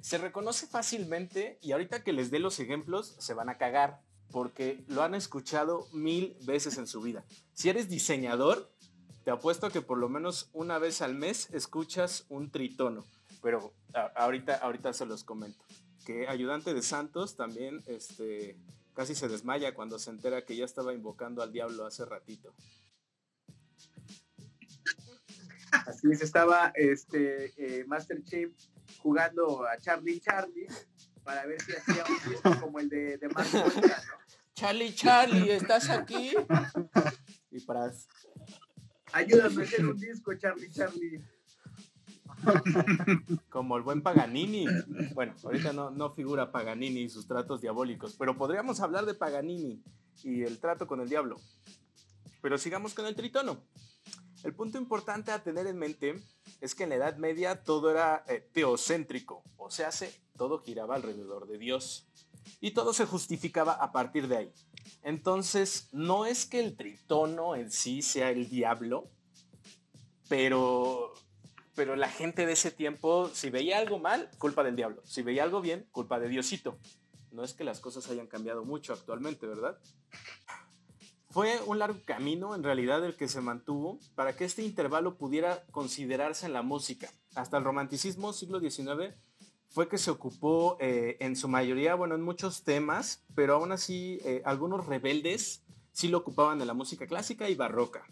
Se 0.00 0.18
reconoce 0.18 0.68
fácilmente 0.68 1.58
y 1.62 1.72
ahorita 1.72 2.04
que 2.04 2.12
les 2.12 2.30
dé 2.30 2.38
los 2.38 2.60
ejemplos 2.60 3.16
se 3.18 3.34
van 3.34 3.48
a 3.48 3.58
cagar 3.58 4.00
porque 4.30 4.84
lo 4.86 5.02
han 5.02 5.16
escuchado 5.16 5.88
mil 5.92 6.36
veces 6.42 6.78
en 6.78 6.86
su 6.86 7.00
vida. 7.00 7.24
Si 7.54 7.68
eres 7.68 7.88
diseñador, 7.88 8.72
te 9.24 9.32
apuesto 9.32 9.68
que 9.70 9.82
por 9.82 9.98
lo 9.98 10.08
menos 10.08 10.48
una 10.52 10.78
vez 10.78 11.02
al 11.02 11.16
mes 11.16 11.48
escuchas 11.52 12.24
un 12.28 12.52
tritono, 12.52 13.04
pero 13.42 13.72
ahorita, 14.14 14.54
ahorita 14.58 14.92
se 14.92 15.06
los 15.06 15.24
comento. 15.24 15.64
que 16.06 16.28
ayudante 16.28 16.72
de 16.72 16.82
Santos 16.82 17.34
también 17.34 17.82
este, 17.86 18.56
casi 19.00 19.14
se 19.14 19.28
desmaya 19.28 19.72
cuando 19.72 19.98
se 19.98 20.10
entera 20.10 20.44
que 20.44 20.54
ya 20.54 20.66
estaba 20.66 20.92
invocando 20.92 21.42
al 21.42 21.50
diablo 21.50 21.86
hace 21.86 22.04
ratito. 22.04 22.54
Así 25.72 26.08
es, 26.12 26.20
estaba 26.20 26.70
este, 26.74 27.54
eh, 27.56 27.86
Master 27.86 28.22
Chief 28.22 28.52
jugando 28.98 29.66
a 29.66 29.78
Charlie 29.78 30.20
Charlie 30.20 30.66
para 31.24 31.46
ver 31.46 31.62
si 31.62 31.72
hacía 31.72 32.04
un 32.06 32.30
disco 32.30 32.60
como 32.60 32.78
el 32.78 32.90
de, 32.90 33.16
de 33.16 33.28
Mark 33.30 33.48
¿no? 33.54 33.64
Charlie 34.52 34.94
Charlie, 34.94 35.50
¿estás 35.50 35.88
aquí? 35.88 36.34
y 37.50 37.60
para... 37.60 37.90
Ayúdame 39.12 39.62
a 39.62 39.64
hacer 39.64 39.86
un 39.86 39.96
disco, 39.96 40.34
Charlie 40.34 40.70
Charlie. 40.70 41.24
Como 43.50 43.76
el 43.76 43.82
buen 43.82 44.02
Paganini. 44.02 44.66
Bueno, 45.14 45.34
ahorita 45.42 45.72
no, 45.72 46.10
figura 46.12 46.52
Paganini 46.52 47.02
y 47.02 47.08
sus 47.08 47.26
tratos 47.26 47.60
diabólicos, 47.60 48.14
pero 48.18 48.36
podríamos 48.36 48.80
hablar 48.80 49.06
de 49.06 49.14
Paganini 49.14 49.82
y 50.22 50.42
el 50.42 50.58
trato 50.58 50.86
con 50.86 51.00
el 51.00 51.08
diablo. 51.08 51.36
Pero 52.42 52.58
sigamos 52.58 52.94
con 52.94 53.06
el 53.06 53.14
tritono. 53.14 53.58
El 54.42 54.54
punto 54.54 54.78
importante 54.78 55.32
a 55.32 55.42
tener 55.42 55.66
en 55.66 55.78
mente 55.78 56.20
es 56.60 56.74
que 56.74 56.84
en 56.84 56.90
la 56.90 56.96
Edad 56.96 57.16
Media 57.16 57.62
todo 57.62 57.90
era 57.90 58.24
eh, 58.26 58.48
teocéntrico, 58.52 59.42
o 59.58 59.70
sea, 59.70 59.90
todo 60.36 60.62
giraba 60.62 60.94
alrededor 60.94 61.46
de 61.46 61.58
Dios 61.58 62.06
y 62.60 62.70
todo 62.70 62.94
se 62.94 63.04
justificaba 63.04 63.72
a 63.72 63.92
partir 63.92 64.28
de 64.28 64.36
ahí. 64.36 64.52
Entonces, 65.02 65.88
no 65.92 66.26
es 66.26 66.46
que 66.46 66.60
el 66.60 66.76
tritono 66.76 67.54
en 67.54 67.70
sí 67.70 68.02
sea 68.02 68.30
el 68.30 68.48
diablo, 68.48 69.08
pero, 70.28 71.12
pero 71.80 71.96
la 71.96 72.10
gente 72.10 72.44
de 72.44 72.52
ese 72.52 72.70
tiempo, 72.70 73.30
si 73.32 73.48
veía 73.48 73.78
algo 73.78 73.98
mal, 73.98 74.28
culpa 74.36 74.62
del 74.62 74.76
diablo. 74.76 75.00
Si 75.06 75.22
veía 75.22 75.44
algo 75.44 75.62
bien, 75.62 75.88
culpa 75.92 76.20
de 76.20 76.28
Diosito. 76.28 76.76
No 77.32 77.42
es 77.42 77.54
que 77.54 77.64
las 77.64 77.80
cosas 77.80 78.10
hayan 78.10 78.26
cambiado 78.26 78.66
mucho 78.66 78.92
actualmente, 78.92 79.46
¿verdad? 79.46 79.78
Fue 81.30 81.58
un 81.64 81.78
largo 81.78 81.98
camino 82.04 82.54
en 82.54 82.62
realidad 82.62 83.02
el 83.02 83.16
que 83.16 83.28
se 83.28 83.40
mantuvo 83.40 83.98
para 84.14 84.36
que 84.36 84.44
este 84.44 84.62
intervalo 84.62 85.16
pudiera 85.16 85.64
considerarse 85.70 86.44
en 86.44 86.52
la 86.52 86.60
música. 86.60 87.10
Hasta 87.34 87.56
el 87.56 87.64
romanticismo 87.64 88.34
siglo 88.34 88.60
XIX 88.60 89.14
fue 89.70 89.88
que 89.88 89.96
se 89.96 90.10
ocupó 90.10 90.76
eh, 90.80 91.16
en 91.20 91.34
su 91.34 91.48
mayoría, 91.48 91.94
bueno, 91.94 92.14
en 92.14 92.20
muchos 92.20 92.62
temas, 92.62 93.24
pero 93.34 93.54
aún 93.54 93.72
así 93.72 94.18
eh, 94.26 94.42
algunos 94.44 94.84
rebeldes 94.84 95.64
sí 95.92 96.08
lo 96.08 96.18
ocupaban 96.18 96.60
en 96.60 96.66
la 96.66 96.74
música 96.74 97.06
clásica 97.06 97.48
y 97.48 97.54
barroca. 97.54 98.04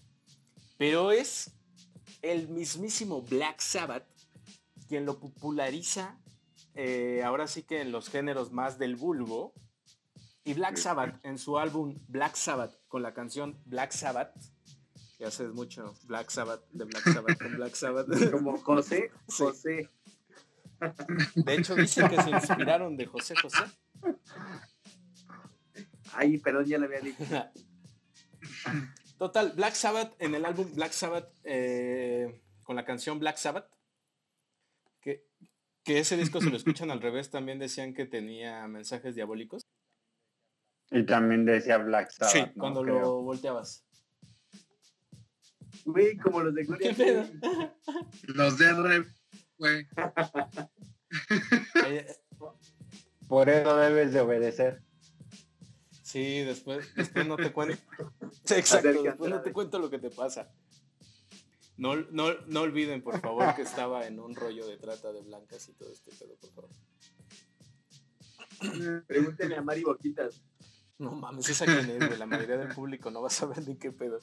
Pero 0.79 1.11
es 1.11 1.58
el 2.23 2.49
mismísimo 2.49 3.23
Black 3.23 3.61
Sabbath 3.61 4.07
quien 4.89 5.05
lo 5.05 5.19
populariza 5.19 6.19
eh, 6.81 7.23
ahora 7.25 7.49
sí 7.49 7.65
que 7.65 7.81
en 7.81 7.91
los 7.91 8.09
géneros 8.09 8.53
más 8.53 8.79
del 8.79 8.95
vulgo 8.95 9.53
y 10.45 10.55
Black 10.55 10.77
Sabbath, 10.77 11.19
en 11.25 11.37
su 11.37 11.59
álbum 11.59 11.99
Black 12.07 12.37
Sabbath, 12.37 12.73
con 12.87 13.03
la 13.03 13.13
canción 13.13 13.61
Black 13.67 13.91
Sabbath, 13.91 14.33
que 15.19 15.27
hace 15.27 15.49
mucho 15.49 15.95
Black 16.05 16.31
Sabbath, 16.31 16.63
de 16.71 16.85
Black 16.85 17.03
Sabbath 17.13 17.39
con 17.39 17.57
Black 17.57 17.75
Sabbath. 17.75 18.07
Como 18.31 18.57
José, 18.59 19.11
José. 19.27 19.91
De 21.35 21.55
hecho, 21.55 21.75
dicen 21.75 22.09
que 22.09 22.23
se 22.23 22.31
inspiraron 22.31 22.97
de 22.97 23.07
José 23.07 23.35
José. 23.43 23.65
Ay, 26.13 26.39
perdón, 26.39 26.65
ya 26.65 26.79
le 26.79 26.87
había 26.87 27.01
dicho. 27.01 27.25
Total, 29.19 29.53
Black 29.57 29.75
Sabbath, 29.75 30.15
en 30.21 30.37
el 30.37 30.45
álbum 30.45 30.73
Black 30.75 30.93
Sabbath, 30.93 31.29
eh, 31.43 32.41
con 32.63 32.77
la 32.77 32.85
canción 32.85 33.19
Black 33.19 33.37
Sabbath, 33.37 33.69
que, 35.01 35.27
que 35.83 35.99
ese 35.99 36.17
disco, 36.17 36.41
si 36.41 36.51
lo 36.51 36.57
escuchan 36.57 36.93
al 36.93 37.01
revés, 37.01 37.31
también 37.31 37.59
decían 37.59 37.95
que 37.95 38.07
tenía 38.07 38.69
mensajes 38.69 39.17
diabólicos. 39.17 39.67
Y 40.91 41.05
también 41.05 41.45
decía 41.45 41.77
Black 41.79 42.13
Sabbath. 42.13 42.33
Sí, 42.33 42.45
cuando 42.57 42.85
lo 42.85 43.23
volteabas. 43.23 43.85
Güey, 45.85 46.17
como 46.19 46.43
los 46.43 46.55
de 46.55 46.65
Gloria. 46.65 46.95
Los 48.23 48.57
de 48.57 48.73
Rep, 48.73 49.09
güey. 49.59 49.85
Por 53.29 53.49
eso 53.49 53.77
debes 53.77 54.13
de 54.13 54.21
obedecer. 54.21 54.83
Sí, 56.03 56.41
después, 56.41 56.95
después 56.95 57.27
no 57.27 57.37
te 57.37 57.53
cuento. 57.53 57.79
exacto, 58.57 59.03
después 59.03 59.31
no 59.31 59.41
te 59.43 59.53
cuento 59.53 59.79
lo 59.79 59.91
que 59.91 59.99
te 59.99 60.11
pasa. 60.11 60.51
No, 61.77 61.95
no, 62.11 62.35
no 62.47 62.63
olviden, 62.63 63.03
por 63.03 63.21
favor, 63.21 63.55
que 63.55 63.63
estaba 63.63 64.07
en 64.07 64.19
un 64.19 64.35
rollo 64.35 64.67
de 64.67 64.77
trata 64.77 65.13
de 65.13 65.23
blancas 65.23 65.69
y 65.69 65.75
todo 65.75 65.93
este 65.93 66.11
pedo, 66.13 66.35
por 66.37 66.51
favor. 66.51 66.71
Pregúntenle 69.07 69.57
a 69.57 69.63
Mari 69.63 69.85
Boquitas. 69.85 70.43
No 70.99 71.13
mames, 71.13 71.49
esa 71.49 71.65
quién 71.65 71.89
es, 71.91 71.99
güey. 72.09 72.19
La 72.19 72.27
mayoría 72.27 72.57
del 72.57 72.75
público 72.75 73.13
no 73.13 73.23
va 73.23 73.29
a 73.29 73.31
saber 73.31 73.67
ni 73.67 73.77
qué 73.77 73.93
pedo. 73.93 74.19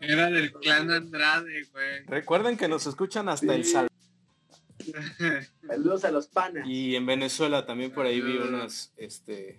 Era 0.00 0.30
del 0.30 0.52
clan 0.52 0.90
Andrade, 0.90 1.64
güey. 1.72 2.04
Recuerden 2.06 2.58
que 2.58 2.68
nos 2.68 2.86
escuchan 2.86 3.30
hasta 3.30 3.54
El 3.54 3.64
Salvador. 3.64 3.90
Saludos 5.66 6.04
a 6.04 6.10
los 6.10 6.28
panas. 6.28 6.66
Y 6.68 6.96
en 6.96 7.06
Venezuela 7.06 7.64
también 7.64 7.92
por 7.92 8.04
ahí 8.04 8.20
vi 8.20 8.36
unos, 8.36 8.92
este, 8.96 9.58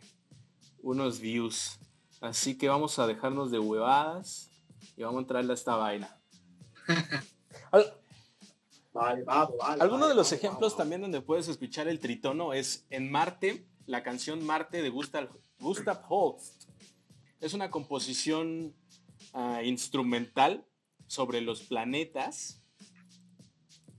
unos 0.82 1.20
views. 1.20 1.80
Así 2.22 2.56
que 2.58 2.70
vamos 2.70 3.00
a 3.00 3.08
dejarnos 3.08 3.50
de 3.52 3.60
huevadas 3.60 4.50
y 4.96 5.02
vamos 5.02 5.18
a 5.18 5.22
entrarle 5.22 5.52
a 5.52 5.56
esta 5.56 5.76
vaina. 5.76 6.22
vale, 8.94 9.24
vamos, 9.24 9.58
vale. 9.58 9.82
Alguno 9.82 10.08
de 10.08 10.14
los 10.14 10.32
ejemplos 10.32 10.78
también 10.78 11.02
donde 11.02 11.22
puedes 11.22 11.48
escuchar 11.48 11.88
el 11.88 12.00
tritono 12.00 12.54
es 12.54 12.86
en 12.92 13.12
Marte 13.12 13.68
la 13.88 14.04
canción 14.04 14.46
Marte 14.46 14.84
de 14.84 14.90
Gustav, 14.90 15.30
Gustav 15.60 16.04
Holst. 16.08 16.66
Es 17.40 17.54
una 17.54 17.72
composición 17.72 18.76
ah, 19.34 19.64
instrumental 19.64 20.66
sobre 21.08 21.42
los 21.42 21.64
planetas. 21.64 22.64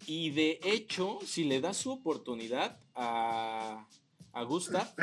Y 0.07 0.31
de 0.31 0.61
hecho, 0.63 1.19
si 1.27 1.45
le 1.45 1.61
das 1.61 1.77
su 1.77 1.91
oportunidad 1.91 2.81
a, 2.95 3.87
a 4.33 4.43
Gustav 4.45 4.95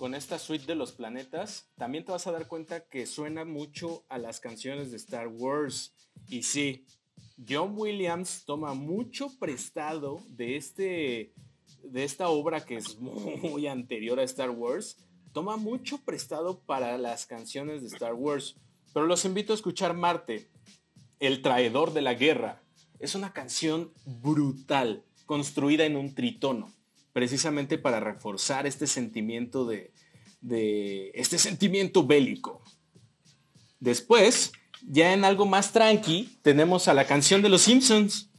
con 0.00 0.14
esta 0.14 0.38
suite 0.38 0.64
de 0.64 0.74
los 0.74 0.92
planetas, 0.92 1.68
también 1.76 2.06
te 2.06 2.12
vas 2.12 2.26
a 2.26 2.32
dar 2.32 2.48
cuenta 2.48 2.88
que 2.88 3.04
suena 3.04 3.44
mucho 3.44 4.06
a 4.08 4.16
las 4.16 4.40
canciones 4.40 4.90
de 4.90 4.96
Star 4.96 5.28
Wars. 5.28 5.92
Y 6.26 6.42
sí, 6.42 6.86
John 7.46 7.74
Williams 7.76 8.44
toma 8.46 8.72
mucho 8.72 9.28
prestado 9.38 10.22
de 10.30 10.56
este 10.56 11.34
de 11.84 12.04
esta 12.04 12.30
obra 12.30 12.64
que 12.64 12.76
es 12.76 12.98
muy 12.98 13.66
anterior 13.66 14.18
a 14.18 14.22
Star 14.22 14.48
Wars, 14.48 14.96
toma 15.34 15.58
mucho 15.58 15.98
prestado 15.98 16.60
para 16.60 16.96
las 16.96 17.26
canciones 17.26 17.82
de 17.82 17.88
Star 17.88 18.14
Wars. 18.14 18.56
Pero 18.94 19.04
los 19.04 19.26
invito 19.26 19.52
a 19.52 19.56
escuchar 19.56 19.92
Marte, 19.92 20.48
El 21.18 21.42
traidor 21.42 21.92
de 21.92 22.00
la 22.00 22.14
guerra. 22.14 22.62
Es 23.00 23.14
una 23.14 23.34
canción 23.34 23.92
brutal, 24.06 25.04
construida 25.26 25.84
en 25.84 25.96
un 25.96 26.14
tritono, 26.14 26.72
precisamente 27.12 27.78
para 27.78 28.00
reforzar 28.00 28.66
este 28.66 28.86
sentimiento 28.86 29.66
de, 29.66 29.92
de 30.40 31.10
este 31.14 31.38
sentimiento 31.38 32.06
bélico. 32.06 32.62
Después, 33.78 34.52
ya 34.86 35.12
en 35.12 35.24
algo 35.24 35.46
más 35.46 35.72
tranqui, 35.72 36.38
tenemos 36.42 36.88
a 36.88 36.94
la 36.94 37.06
canción 37.06 37.42
de 37.42 37.48
los 37.48 37.62
Simpsons. 37.62 38.30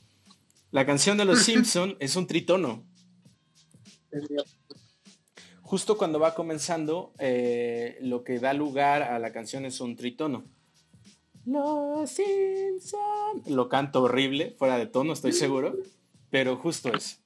La 0.71 0.85
canción 0.85 1.17
de 1.17 1.25
los 1.25 1.43
Simpsons 1.43 1.95
es 1.99 2.15
un 2.15 2.27
tritono. 2.27 2.85
Justo 5.61 5.97
cuando 5.97 6.19
va 6.19 6.35
comenzando, 6.35 7.13
eh, 7.17 7.97
lo 8.01 8.23
que 8.23 8.39
da 8.39 8.53
lugar 8.53 9.03
a 9.03 9.19
la 9.19 9.31
canción 9.31 9.65
es 9.65 9.79
un 9.79 9.95
tritono. 9.95 10.45
Los 11.45 12.11
Simpson. 12.11 13.43
Lo 13.47 13.67
canto 13.67 14.03
horrible, 14.03 14.55
fuera 14.57 14.77
de 14.77 14.85
tono, 14.85 15.13
estoy 15.13 15.33
seguro, 15.33 15.75
pero 16.29 16.57
justo 16.57 16.93
es. 16.93 17.21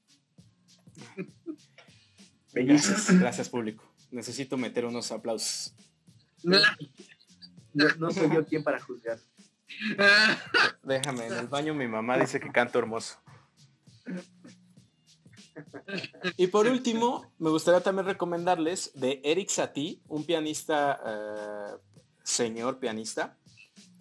Gracias, 2.64 3.12
gracias 3.20 3.50
público. 3.50 3.84
Necesito 4.12 4.58
meter 4.58 4.86
unos 4.86 5.12
aplausos. 5.12 5.76
No, 6.44 6.58
no 8.00 8.12
soy 8.12 8.34
yo 8.34 8.46
quien 8.46 8.64
para 8.64 8.80
juzgar. 8.80 9.20
Déjame, 10.84 11.28
en 11.28 11.34
el 11.34 11.48
baño 11.48 11.74
mi 11.74 11.88
mamá 11.88 12.18
dice 12.18 12.40
que 12.40 12.52
canto 12.52 12.80
hermoso. 12.80 13.20
Y 16.38 16.48
por 16.48 16.68
último, 16.68 17.34
me 17.40 17.50
gustaría 17.50 17.82
también 17.82 18.06
recomendarles 18.06 18.92
de 18.94 19.22
Eric 19.24 19.50
Satie, 19.50 20.02
un 20.08 20.26
pianista, 20.26 21.00
eh, 21.06 21.78
señor 22.24 22.80
pianista, 22.80 23.38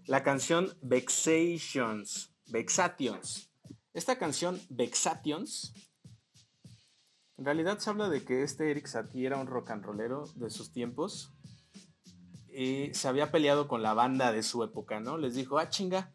la 0.06 0.22
canción 0.22 0.76
Vexations, 0.82 2.32
Vexations. 2.48 3.50
Esta 3.92 4.18
canción 4.18 4.60
Vexations, 4.68 5.72
en 7.36 7.44
realidad 7.44 7.78
se 7.78 7.90
habla 7.90 8.08
de 8.08 8.24
que 8.24 8.42
este 8.42 8.70
Eric 8.70 8.86
Satie 8.86 9.26
era 9.26 9.36
un 9.36 9.46
rock 9.46 9.70
and 9.70 9.84
rollero 9.84 10.24
de 10.36 10.50
sus 10.50 10.72
tiempos 10.72 11.32
y 12.48 12.92
se 12.94 13.08
había 13.08 13.30
peleado 13.32 13.66
con 13.68 13.82
la 13.82 13.94
banda 13.94 14.32
de 14.32 14.42
su 14.42 14.62
época, 14.62 15.00
¿no? 15.00 15.18
Les 15.18 15.34
dijo, 15.34 15.58
ah, 15.58 15.68
chinga, 15.68 16.12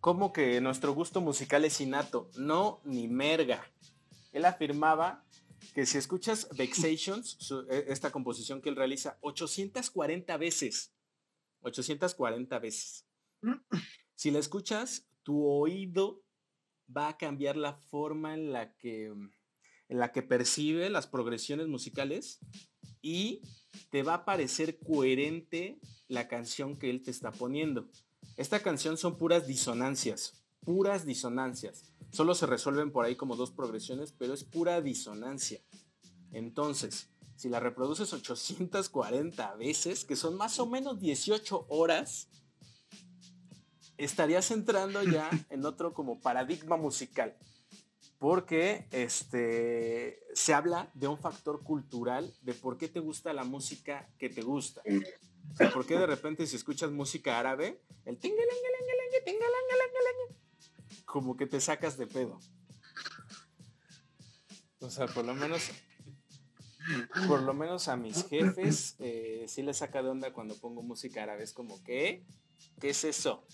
¿cómo 0.00 0.32
que 0.32 0.60
nuestro 0.60 0.92
gusto 0.92 1.20
musical 1.20 1.64
es 1.64 1.80
innato? 1.80 2.30
No, 2.36 2.80
ni 2.84 3.08
merga 3.08 3.64
él 4.32 4.44
afirmaba 4.44 5.24
que 5.74 5.86
si 5.86 5.98
escuchas 5.98 6.48
Vexations, 6.56 7.38
e, 7.70 7.84
esta 7.88 8.10
composición 8.10 8.60
que 8.60 8.70
él 8.70 8.76
realiza 8.76 9.18
840 9.20 10.36
veces, 10.38 10.92
840 11.60 12.58
veces, 12.58 13.06
si 14.14 14.30
la 14.30 14.38
escuchas, 14.38 15.06
tu 15.22 15.46
oído 15.46 16.22
va 16.94 17.08
a 17.08 17.16
cambiar 17.16 17.56
la 17.56 17.74
forma 17.74 18.34
en 18.34 18.52
la 18.52 18.74
que, 18.76 19.12
en 19.92 19.98
la 19.98 20.10
que 20.10 20.22
percibe 20.22 20.88
las 20.88 21.06
progresiones 21.06 21.68
musicales 21.68 22.38
y 23.02 23.42
te 23.90 24.02
va 24.02 24.14
a 24.14 24.24
parecer 24.24 24.78
coherente 24.78 25.78
la 26.08 26.28
canción 26.28 26.78
que 26.78 26.88
él 26.88 27.02
te 27.02 27.10
está 27.10 27.30
poniendo. 27.30 27.90
Esta 28.38 28.62
canción 28.62 28.96
son 28.96 29.18
puras 29.18 29.46
disonancias, 29.46 30.42
puras 30.64 31.04
disonancias. 31.04 31.92
Solo 32.10 32.34
se 32.34 32.46
resuelven 32.46 32.90
por 32.90 33.04
ahí 33.04 33.16
como 33.16 33.36
dos 33.36 33.50
progresiones, 33.50 34.12
pero 34.12 34.32
es 34.32 34.44
pura 34.44 34.80
disonancia. 34.80 35.60
Entonces, 36.32 37.10
si 37.36 37.50
la 37.50 37.60
reproduces 37.60 38.14
840 38.14 39.56
veces, 39.56 40.06
que 40.06 40.16
son 40.16 40.38
más 40.38 40.58
o 40.58 40.64
menos 40.64 41.00
18 41.00 41.66
horas, 41.68 42.28
estarías 43.98 44.50
entrando 44.52 45.02
ya 45.02 45.28
en 45.50 45.66
otro 45.66 45.92
como 45.92 46.18
paradigma 46.18 46.78
musical. 46.78 47.36
Porque 48.22 48.86
este, 48.92 50.20
se 50.32 50.54
habla 50.54 50.88
de 50.94 51.08
un 51.08 51.18
factor 51.18 51.64
cultural 51.64 52.32
de 52.42 52.54
por 52.54 52.78
qué 52.78 52.86
te 52.86 53.00
gusta 53.00 53.32
la 53.32 53.42
música 53.42 54.08
que 54.16 54.28
te 54.28 54.42
gusta. 54.42 54.80
O 55.52 55.56
sea, 55.56 55.72
por 55.72 55.84
qué 55.84 55.98
de 55.98 56.06
repente 56.06 56.46
si 56.46 56.54
escuchas 56.54 56.92
música 56.92 57.40
árabe, 57.40 57.82
el 58.04 58.16
como 61.04 61.36
que 61.36 61.48
te 61.48 61.60
sacas 61.60 61.98
de 61.98 62.06
pedo. 62.06 62.38
O 64.78 64.88
sea, 64.88 65.08
por 65.08 65.24
lo 65.24 65.34
menos, 65.34 65.72
por 67.26 67.42
lo 67.42 67.54
menos 67.54 67.88
a 67.88 67.96
mis 67.96 68.24
jefes 68.28 68.94
eh, 69.00 69.46
sí 69.48 69.64
les 69.64 69.78
saca 69.78 70.00
de 70.00 70.10
onda 70.10 70.32
cuando 70.32 70.56
pongo 70.60 70.84
música 70.84 71.24
árabe. 71.24 71.42
Es 71.42 71.52
como, 71.52 71.82
¿qué? 71.82 72.24
¿Qué 72.80 72.90
es 72.90 73.02
eso? 73.02 73.44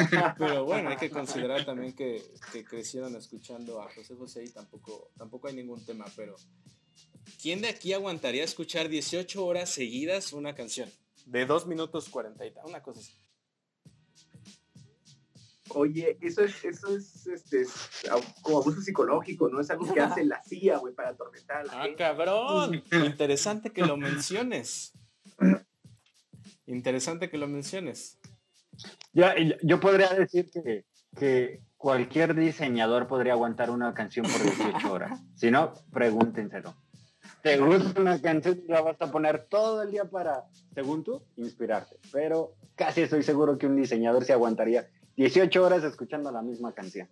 Pero 0.38 0.64
bueno, 0.64 0.90
hay 0.90 0.96
que 0.96 1.10
considerar 1.10 1.64
también 1.64 1.94
que, 1.94 2.22
crecieron 2.68 3.16
escuchando 3.16 3.80
a 3.80 3.90
José 3.92 4.14
José 4.14 4.44
y 4.44 4.48
tampoco, 4.48 5.10
tampoco 5.16 5.48
hay 5.48 5.54
ningún 5.54 5.84
tema, 5.84 6.04
pero 6.16 6.36
¿quién 7.40 7.60
de 7.60 7.68
aquí 7.68 7.92
aguantaría 7.92 8.44
escuchar 8.44 8.88
18 8.88 9.44
horas 9.44 9.70
seguidas 9.70 10.32
una 10.32 10.54
canción? 10.54 10.90
De 11.26 11.46
2 11.46 11.66
minutos 11.66 12.08
40 12.08 12.46
y 12.46 12.50
tal, 12.52 12.66
una 12.66 12.82
cosa 12.82 13.00
así. 13.00 13.12
Oye, 15.72 16.18
eso 16.20 16.42
es, 16.42 16.64
eso 16.64 16.96
es, 16.96 17.26
este, 17.28 17.64
como 18.42 18.58
abuso 18.58 18.80
psicológico, 18.80 19.48
¿no? 19.48 19.60
Es 19.60 19.70
algo 19.70 19.92
que 19.92 20.00
hace 20.00 20.24
la 20.24 20.42
CIA, 20.42 20.78
güey, 20.78 20.94
para 20.94 21.10
atormentar 21.10 21.58
a 21.58 21.64
la 21.64 21.82
ah, 21.84 21.88
cabrón! 21.96 22.82
Interesante 23.06 23.70
que 23.70 23.82
lo 23.82 23.96
menciones. 23.96 24.92
Interesante 26.66 27.30
que 27.30 27.38
lo 27.38 27.46
menciones. 27.46 28.19
Ya, 29.12 29.34
yo 29.62 29.80
podría 29.80 30.08
decir 30.08 30.50
que, 30.50 30.84
que 31.16 31.60
cualquier 31.76 32.34
diseñador 32.34 33.06
podría 33.06 33.32
aguantar 33.32 33.70
una 33.70 33.94
canción 33.94 34.26
por 34.26 34.42
18 34.42 34.92
horas. 34.92 35.20
Si 35.34 35.50
no, 35.50 35.72
pregúntenselo. 35.92 36.74
¿Te 37.42 37.56
gusta 37.56 38.00
una 38.00 38.20
canción 38.20 38.60
y 38.62 38.70
la 38.70 38.82
vas 38.82 39.00
a 39.00 39.10
poner 39.10 39.46
todo 39.48 39.82
el 39.82 39.90
día 39.90 40.04
para, 40.04 40.44
según 40.74 41.02
tú, 41.02 41.22
inspirarte? 41.36 41.96
Pero 42.12 42.54
casi 42.74 43.02
estoy 43.02 43.22
seguro 43.22 43.56
que 43.56 43.66
un 43.66 43.76
diseñador 43.76 44.24
se 44.24 44.34
aguantaría 44.34 44.88
18 45.16 45.64
horas 45.64 45.84
escuchando 45.84 46.30
la 46.30 46.42
misma 46.42 46.74
canción. 46.74 47.08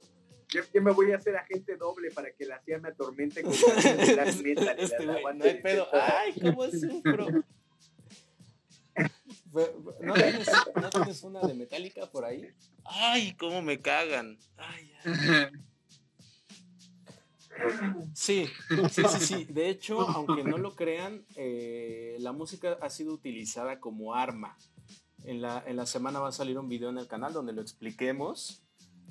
Yo, 0.48 0.62
me 0.80 0.92
voy 0.92 1.12
a 1.12 1.16
hacer 1.16 1.36
agente 1.36 1.76
doble 1.76 2.10
para 2.10 2.30
que 2.30 2.46
la 2.46 2.60
CIA 2.62 2.78
me 2.78 2.88
atormente 2.88 3.42
con 3.42 3.52
la 3.84 4.24
metal 4.24 4.76
este 4.78 5.06
no 5.06 5.44
hay 5.44 5.62
pedo. 5.62 5.86
Ay, 5.92 6.34
cómo 6.40 6.64
sufro. 6.70 7.26
¿No 10.00 10.14
tienes, 10.14 10.48
¿No 10.74 10.90
tienes, 10.90 11.22
una 11.22 11.40
de 11.40 11.54
Metallica 11.54 12.06
por 12.06 12.24
ahí? 12.24 12.48
Ay, 12.84 13.34
cómo 13.36 13.62
me 13.62 13.80
cagan. 13.80 14.38
Ay, 14.56 14.92
Sí, 18.14 18.46
sí, 18.90 19.02
sí, 19.02 19.18
sí. 19.20 19.44
De 19.46 19.68
hecho, 19.68 20.00
aunque 20.00 20.44
no 20.44 20.58
lo 20.58 20.76
crean, 20.76 21.24
eh, 21.34 22.16
la 22.20 22.32
música 22.32 22.78
ha 22.80 22.88
sido 22.88 23.12
utilizada 23.12 23.80
como 23.80 24.14
arma 24.14 24.56
en 25.24 25.42
la, 25.42 25.62
en 25.66 25.76
la 25.76 25.86
semana 25.86 26.20
va 26.20 26.28
a 26.28 26.32
salir 26.32 26.58
un 26.58 26.68
video 26.68 26.90
en 26.90 26.98
el 26.98 27.06
canal 27.06 27.32
donde 27.32 27.52
lo 27.52 27.62
expliquemos. 27.62 28.62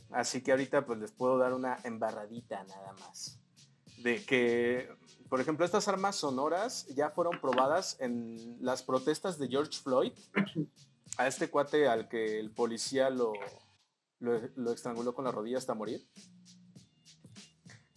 Así 0.10 0.42
que 0.42 0.52
ahorita 0.52 0.86
pues 0.86 1.00
les 1.00 1.12
puedo 1.12 1.38
dar 1.38 1.54
una 1.54 1.78
embarradita 1.84 2.64
nada 2.64 2.94
más. 3.00 3.40
De 3.98 4.24
que, 4.24 4.90
por 5.30 5.42
ejemplo, 5.42 5.66
estas 5.66 5.88
armas 5.88 6.16
sonoras 6.16 6.88
ya 6.88 7.10
fueron 7.12 7.40
probadas 7.42 7.98
en 8.00 8.58
las 8.62 8.84
protestas 8.84 9.38
de 9.38 9.48
George 9.48 9.80
Floyd. 9.82 10.14
A 11.18 11.28
este 11.28 11.50
cuate 11.50 11.88
al 11.88 12.08
que 12.10 12.40
el 12.40 12.52
policía 12.52 13.10
lo, 13.10 13.34
lo, 14.20 14.72
estranguló 14.72 15.16
con 15.16 15.26
la 15.26 15.32
rodilla 15.32 15.58
hasta 15.58 15.74
morir. 15.74 16.08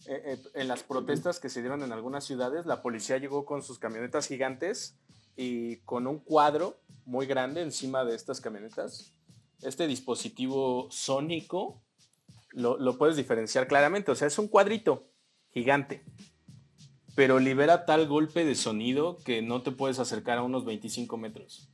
Eh, 0.07 0.21
eh, 0.25 0.39
en 0.55 0.67
las 0.67 0.81
protestas 0.81 1.39
que 1.39 1.49
se 1.49 1.61
dieron 1.61 1.83
en 1.83 1.91
algunas 1.91 2.25
ciudades, 2.25 2.65
la 2.65 2.81
policía 2.81 3.17
llegó 3.17 3.45
con 3.45 3.61
sus 3.61 3.77
camionetas 3.77 4.27
gigantes 4.27 4.97
y 5.35 5.77
con 5.77 6.07
un 6.07 6.19
cuadro 6.19 6.79
muy 7.05 7.27
grande 7.27 7.61
encima 7.61 8.03
de 8.05 8.15
estas 8.15 8.41
camionetas. 8.41 9.13
Este 9.61 9.85
dispositivo 9.85 10.87
sónico 10.89 11.81
lo, 12.53 12.97
puedes 12.97 13.15
diferenciar 13.15 13.67
claramente, 13.67 14.11
o 14.11 14.15
sea, 14.15 14.27
es 14.27 14.37
un 14.37 14.47
cuadrito 14.47 15.07
gigante, 15.51 16.03
pero 17.15 17.39
libera 17.39 17.85
tal 17.85 18.07
golpe 18.07 18.45
de 18.45 18.55
sonido 18.55 19.17
que 19.25 19.41
no 19.41 19.61
te 19.61 19.71
puedes 19.71 19.99
acercar 19.99 20.37
a 20.37 20.43
unos 20.43 20.65
25 20.65 21.17
metros. 21.17 21.69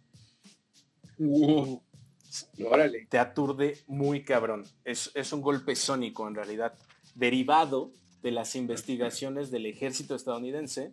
Te 3.10 3.20
aturde 3.20 3.78
muy 3.88 4.24
cabrón. 4.24 4.66
Es, 4.84 5.12
es 5.16 5.34
un 5.34 5.42
golpe 5.42 5.76
sónico 5.76 6.28
en 6.28 6.36
realidad, 6.36 6.74
derivado 7.16 7.92
de 8.22 8.32
las 8.32 8.56
investigaciones 8.56 9.52
del 9.52 9.66
ejército 9.66 10.16
estadounidense 10.16 10.92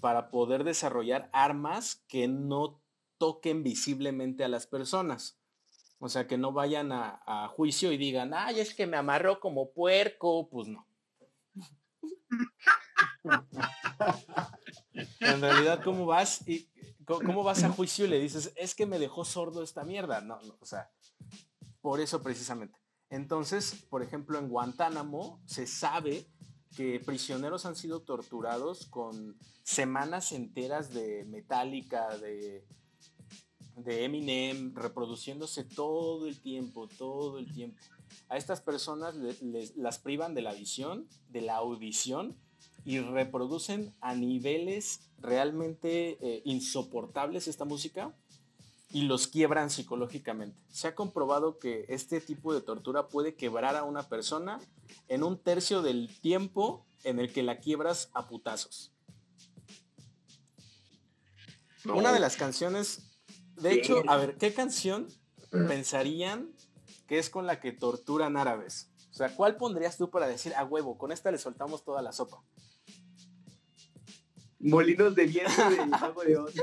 para 0.00 0.30
poder 0.30 0.64
desarrollar 0.64 1.28
armas 1.32 2.02
que 2.08 2.28
no 2.28 2.80
toquen 3.18 3.62
visiblemente 3.62 4.42
a 4.42 4.48
las 4.48 4.66
personas. 4.66 5.38
O 6.00 6.08
sea, 6.08 6.26
que 6.26 6.36
no 6.36 6.52
vayan 6.52 6.90
a, 6.90 7.48
juicio 7.54 7.92
y 7.92 7.96
digan, 7.96 8.34
ay, 8.34 8.58
es 8.58 8.74
que 8.74 8.88
me 8.88 8.96
amarró 8.96 9.38
como 9.38 9.70
puerco. 9.70 10.48
Pues 10.48 10.66
no. 10.66 10.84
en 15.20 15.40
realidad, 15.40 15.82
¿cómo 15.82 16.06
vas? 16.06 16.46
Y, 16.48 16.68
¿Cómo 17.04 17.42
vas 17.42 17.64
a 17.64 17.70
juicio 17.70 18.04
y 18.04 18.08
le 18.08 18.20
dices, 18.20 18.52
es 18.56 18.74
que 18.74 18.86
me 18.86 18.98
dejó 18.98 19.24
sordo 19.24 19.62
esta 19.62 19.84
mierda? 19.84 20.20
No, 20.20 20.40
no, 20.42 20.56
o 20.60 20.66
sea, 20.66 20.90
por 21.80 22.00
eso 22.00 22.22
precisamente. 22.22 22.78
Entonces, 23.10 23.74
por 23.90 24.02
ejemplo, 24.02 24.38
en 24.38 24.48
Guantánamo 24.48 25.42
se 25.44 25.66
sabe 25.66 26.26
que 26.76 27.00
prisioneros 27.00 27.66
han 27.66 27.76
sido 27.76 28.02
torturados 28.02 28.86
con 28.86 29.36
semanas 29.62 30.32
enteras 30.32 30.94
de 30.94 31.24
metálica, 31.24 32.16
de, 32.18 32.64
de 33.76 34.04
Eminem, 34.04 34.74
reproduciéndose 34.74 35.64
todo 35.64 36.26
el 36.26 36.40
tiempo, 36.40 36.86
todo 36.86 37.38
el 37.38 37.52
tiempo. 37.52 37.78
A 38.28 38.36
estas 38.36 38.60
personas 38.60 39.16
les, 39.16 39.76
las 39.76 39.98
privan 39.98 40.34
de 40.34 40.42
la 40.42 40.54
visión, 40.54 41.06
de 41.28 41.42
la 41.42 41.56
audición 41.56 42.38
y 42.84 43.00
reproducen 43.00 43.94
a 44.00 44.14
niveles 44.14 45.10
realmente 45.18 46.18
eh, 46.20 46.42
insoportables 46.44 47.48
esta 47.48 47.64
música 47.64 48.14
y 48.90 49.02
los 49.02 49.26
quiebran 49.26 49.70
psicológicamente. 49.70 50.60
Se 50.70 50.88
ha 50.88 50.94
comprobado 50.94 51.58
que 51.58 51.86
este 51.88 52.20
tipo 52.20 52.52
de 52.52 52.60
tortura 52.60 53.08
puede 53.08 53.34
quebrar 53.34 53.74
a 53.76 53.84
una 53.84 54.08
persona 54.08 54.60
en 55.08 55.22
un 55.22 55.38
tercio 55.38 55.80
del 55.80 56.08
tiempo 56.20 56.84
en 57.04 57.18
el 57.18 57.32
que 57.32 57.42
la 57.42 57.58
quiebras 57.58 58.10
a 58.12 58.28
putazos. 58.28 58.92
Una 61.84 62.12
de 62.12 62.20
las 62.20 62.36
canciones, 62.36 63.18
de 63.56 63.72
hecho, 63.72 64.02
a 64.06 64.16
ver, 64.16 64.36
¿qué 64.36 64.52
canción 64.52 65.08
pensarían 65.50 66.52
que 67.08 67.18
es 67.18 67.28
con 67.28 67.46
la 67.46 67.60
que 67.60 67.72
torturan 67.72 68.36
árabes? 68.36 68.90
O 69.10 69.14
sea, 69.14 69.34
¿cuál 69.34 69.56
pondrías 69.56 69.96
tú 69.96 70.10
para 70.10 70.26
decir 70.26 70.54
a 70.54 70.64
huevo? 70.64 70.96
Con 70.96 71.12
esta 71.12 71.30
le 71.30 71.38
soltamos 71.38 71.84
toda 71.84 72.00
la 72.02 72.12
sopa. 72.12 72.42
Molinos 74.62 75.14
de 75.14 75.26
viento 75.26 75.70
del 75.70 75.86
Mago 75.88 76.22
de 76.22 76.36
Oz. 76.38 76.54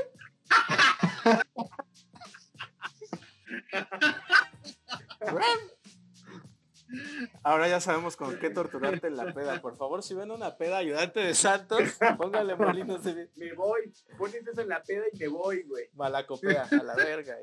Ahora 7.44 7.68
ya 7.68 7.80
sabemos 7.80 8.16
con 8.16 8.36
qué 8.40 8.50
torturarte 8.50 9.06
en 9.06 9.16
la 9.16 9.32
peda. 9.32 9.60
Por 9.60 9.76
favor, 9.76 10.02
si 10.02 10.14
ven 10.14 10.30
una 10.32 10.56
peda 10.56 10.78
ayudante 10.78 11.20
de 11.20 11.34
Santos, 11.34 11.82
póngale 12.18 12.56
molinos 12.56 13.04
de 13.04 13.30
Me 13.36 13.52
voy, 13.52 13.92
pones 14.18 14.44
eso 14.46 14.60
en 14.60 14.68
la 14.68 14.82
peda 14.82 15.04
y 15.12 15.18
me 15.18 15.28
voy, 15.28 15.62
güey. 15.62 15.88
Malacopea, 15.94 16.68
a 16.70 16.82
la 16.82 16.94
verga. 16.96 17.36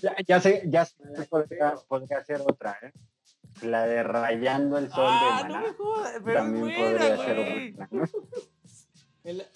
Ya, 0.00 0.14
ya 0.26 0.40
sé, 0.40 0.62
ya 0.66 0.84
sé, 0.84 0.96
podría, 1.28 1.74
podría 1.88 2.18
hacer 2.18 2.40
otra, 2.46 2.78
¿eh? 2.82 2.92
la 3.62 3.86
de 3.86 4.02
Rayando 4.02 4.78
el 4.78 4.88
Sol 4.88 5.04
de 5.04 5.10
Ah, 5.10 5.42
no 5.46 5.54
Maná. 5.54 5.66
me 5.66 5.72
jodas, 5.74 6.12
pero 6.24 6.38
También 6.38 6.80
podría 6.80 7.16
ser 7.16 7.36
buena, 9.24 9.48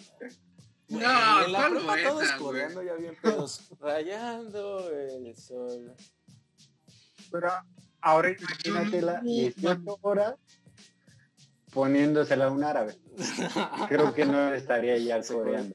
¿no? 0.88 0.98
En 0.98 1.02
la- 1.02 1.12
No, 1.12 1.44
en 1.46 1.52
la 1.52 1.58
¿cuál 1.58 1.70
prepa 1.72 1.86
buena, 1.86 2.08
todos 2.10 2.32
coreando 2.32 2.82
ya 2.82 2.94
bien 2.94 3.16
pedos. 3.20 3.60
Rayando 3.80 4.90
el 4.90 5.36
sol. 5.36 5.94
Pero 7.30 7.50
ahora 8.00 8.30
imagínatela 8.30 9.20
18 9.22 9.98
horas 10.02 10.34
poniéndosela 11.72 12.46
a 12.46 12.50
un 12.50 12.64
árabe. 12.64 12.96
Creo 13.88 14.14
que 14.14 14.24
no 14.24 14.52
estaría 14.54 14.96
ya 14.98 15.20
coreando. 15.22 15.74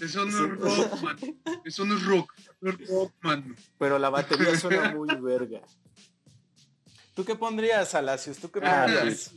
Eso 0.00 0.24
no 0.26 0.44
es 0.44 0.58
rock, 0.60 1.02
man. 1.02 1.16
Eso 1.64 1.84
no 1.84 1.96
es 1.96 2.04
rock. 2.04 2.32
No 2.60 2.70
es 2.70 2.88
rock, 2.88 3.12
man. 3.22 3.56
Pero 3.78 3.98
la 3.98 4.10
batería 4.10 4.54
suena 4.60 4.92
muy 4.94 5.14
verga. 5.16 5.60
¿Tú 7.14 7.24
qué 7.24 7.34
pondrías, 7.34 7.94
Alacios? 7.94 8.36
¿Tú 8.38 8.50
qué 8.50 8.60
Ah, 8.62 8.84
pondrías? 8.86 9.32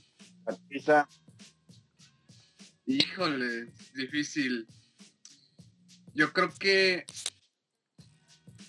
Híjole, 2.89 3.67
difícil. 3.93 4.67
Yo 6.15 6.33
creo 6.33 6.49
que. 6.49 7.05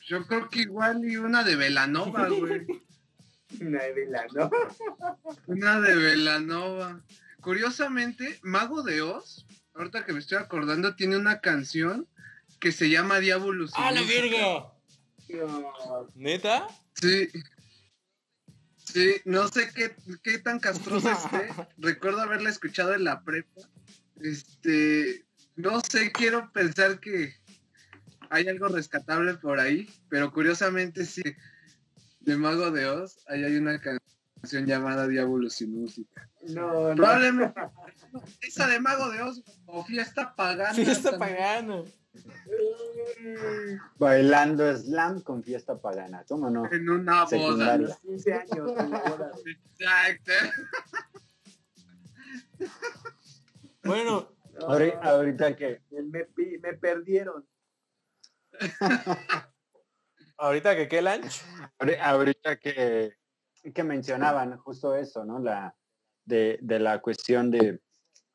Yo 0.07 0.27
creo 0.27 0.51
que 0.51 0.61
igual 0.61 1.03
y 1.09 1.17
una 1.17 1.43
de 1.43 1.57
Velanova, 1.57 2.29
güey. 2.29 2.67
Una 3.61 3.83
de 3.83 3.93
vela, 3.93 4.27
¿no? 4.33 4.49
Una 5.47 5.81
de 5.81 5.97
Velanova. 5.97 7.03
Curiosamente, 7.41 8.39
Mago 8.43 8.85
de 8.85 9.03
Oz, 9.03 9.45
ahorita 9.75 10.05
que 10.05 10.13
me 10.13 10.21
estoy 10.21 10.39
acordando, 10.39 10.95
tiene 10.95 11.17
una 11.17 11.41
canción 11.41 12.07
que 12.61 12.71
se 12.71 12.89
llama 12.91 13.19
Diablo 13.19 13.67
¡Ah, 13.75 13.91
la 13.91 14.03
verga! 14.03 14.73
No. 15.31 16.07
¿Neta? 16.15 16.69
Sí. 16.95 17.29
Sí, 18.77 19.17
no 19.25 19.49
sé 19.49 19.73
qué, 19.75 19.97
qué 20.23 20.39
tan 20.39 20.61
castrosa 20.61 21.13
esté. 21.13 21.53
Recuerdo 21.79 22.21
haberla 22.21 22.51
escuchado 22.51 22.95
en 22.95 23.03
la 23.03 23.25
prepa. 23.25 23.63
Este, 24.23 25.25
no 25.57 25.81
sé, 25.81 26.13
quiero 26.13 26.51
pensar 26.53 27.01
que 27.01 27.35
hay 28.29 28.49
algo 28.49 28.69
rescatable 28.69 29.35
por 29.35 29.59
ahí, 29.59 29.89
pero 30.09 30.33
curiosamente 30.33 31.05
sí, 31.05 31.23
de 32.21 32.37
Mago 32.37 32.71
de 32.71 32.87
Oz, 32.87 33.25
ahí 33.29 33.45
hay 33.45 33.57
una 33.57 33.81
canción 33.81 34.67
llamada 34.67 35.09
Diablo 35.09 35.51
sin 35.51 35.81
música. 35.81 36.29
No, 36.49 36.91
no. 36.91 36.97
Probablemente 36.97 37.61
esa 38.43 38.67
de 38.67 38.81
Mago 38.81 39.11
de 39.11 39.23
Oz 39.23 39.43
o 39.67 39.85
Fiesta 39.85 40.35
Pagana. 40.35 40.75
Fiesta 40.75 41.19
también. 41.19 41.37
pagana. 41.37 41.85
bailando 43.99 44.77
slam 44.77 45.21
con 45.23 45.43
fiesta 45.43 45.79
pagana. 45.81 46.25
¿Cómo 46.29 46.51
no? 46.51 46.71
En 46.71 46.89
una 46.89 47.25
boda. 47.25 47.29
Secundaria. 47.29 47.89
los 47.89 47.99
15 47.99 48.33
años 48.33 48.73
en 48.79 48.91
la 48.91 48.99
boda. 49.01 49.33
Exacto. 49.47 50.33
Bueno, 53.85 54.29
No, 54.53 54.67
Ahori- 54.69 54.99
Ahorita 55.01 55.57
que 55.57 55.81
me, 55.91 56.27
me 56.61 56.75
perdieron. 56.75 57.47
ahorita 60.39 60.77
que 60.77 60.89
qué 60.89 61.03
lunch. 61.03 61.43
Ahori- 61.79 61.99
Ahorita 62.01 62.57
que, 62.59 63.15
que 63.75 63.85
mencionaban 63.85 64.57
justo 64.59 64.95
eso, 64.97 65.25
¿no? 65.25 65.39
La, 65.39 65.75
de, 66.25 66.59
de 66.63 66.79
la 66.79 67.01
cuestión 67.01 67.51
de 67.51 67.81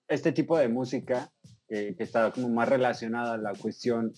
este 0.08 0.32
tipo 0.32 0.58
de 0.58 0.68
música 0.68 1.32
que, 1.68 1.96
que 1.96 2.04
está 2.04 2.32
como 2.32 2.50
más 2.50 2.70
relacionada 2.70 3.34
a 3.34 3.38
la 3.38 3.54
cuestión 3.54 4.14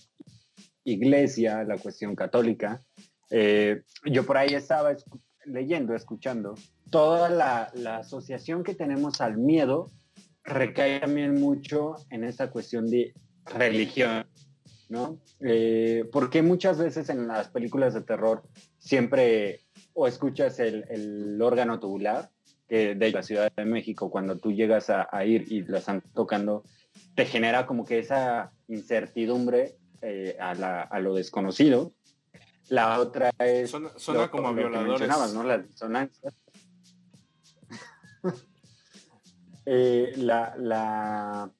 iglesia, 0.84 1.64
la 1.64 1.78
cuestión 1.78 2.14
católica. 2.14 2.82
Eh, 3.30 3.82
yo 4.04 4.24
por 4.24 4.36
ahí 4.38 4.54
estaba 4.54 4.92
escu- 4.92 5.20
leyendo, 5.44 5.94
escuchando, 5.94 6.54
toda 6.90 7.28
la, 7.28 7.70
la 7.74 7.98
asociación 7.98 8.64
que 8.64 8.74
tenemos 8.74 9.20
al 9.20 9.36
miedo 9.38 9.90
recae 10.48 11.00
también 11.00 11.34
mucho 11.40 11.96
en 12.10 12.24
esta 12.24 12.50
cuestión 12.50 12.88
de 12.90 13.14
religión, 13.46 14.26
¿no? 14.88 15.18
Eh, 15.40 16.04
porque 16.12 16.42
muchas 16.42 16.78
veces 16.78 17.08
en 17.10 17.28
las 17.28 17.48
películas 17.48 17.94
de 17.94 18.00
terror 18.02 18.42
siempre 18.78 19.60
o 19.94 20.06
escuchas 20.06 20.58
el, 20.60 20.84
el 20.90 21.40
órgano 21.42 21.78
tubular, 21.78 22.30
que 22.68 22.94
de 22.94 23.10
la 23.12 23.22
Ciudad 23.22 23.50
de 23.56 23.64
México, 23.64 24.10
cuando 24.10 24.36
tú 24.38 24.52
llegas 24.52 24.90
a, 24.90 25.08
a 25.10 25.24
ir 25.24 25.50
y 25.50 25.62
lo 25.62 25.78
están 25.78 26.02
tocando, 26.14 26.64
te 27.14 27.24
genera 27.24 27.66
como 27.66 27.84
que 27.84 27.98
esa 27.98 28.52
incertidumbre 28.68 29.76
eh, 30.02 30.36
a, 30.38 30.54
la- 30.54 30.82
a 30.82 31.00
lo 31.00 31.14
desconocido. 31.14 31.92
La 32.68 33.00
otra 33.00 33.30
es... 33.38 33.70
Suena, 33.70 33.90
suena 33.96 34.20
lo- 34.22 34.30
como 34.30 34.48
lo 34.48 34.54
que 34.54 34.60
violadores. 34.60 34.90
mencionabas, 35.00 35.32
¿no? 35.32 35.42
Las 35.44 35.66
disonancias. 35.66 36.34
Eh, 39.70 40.12
la, 40.16 40.54
la, 40.58 41.50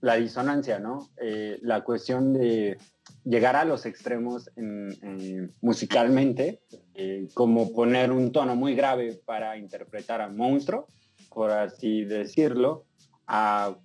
la 0.00 0.14
disonancia, 0.16 0.80
¿no? 0.80 1.08
Eh, 1.20 1.58
la 1.62 1.84
cuestión 1.84 2.32
de 2.32 2.78
llegar 3.24 3.54
a 3.54 3.64
los 3.64 3.86
extremos 3.86 4.50
en- 4.56 4.92
en- 5.02 5.52
musicalmente, 5.62 6.62
eh, 6.94 7.28
como 7.32 7.72
poner 7.72 8.10
un 8.10 8.32
tono 8.32 8.56
muy 8.56 8.74
grave 8.74 9.20
para 9.24 9.56
interpretar 9.56 10.20
a 10.20 10.28
monstruo, 10.28 10.88
por 11.28 11.52
así 11.52 12.04
decirlo, 12.04 12.86
a 13.28 13.76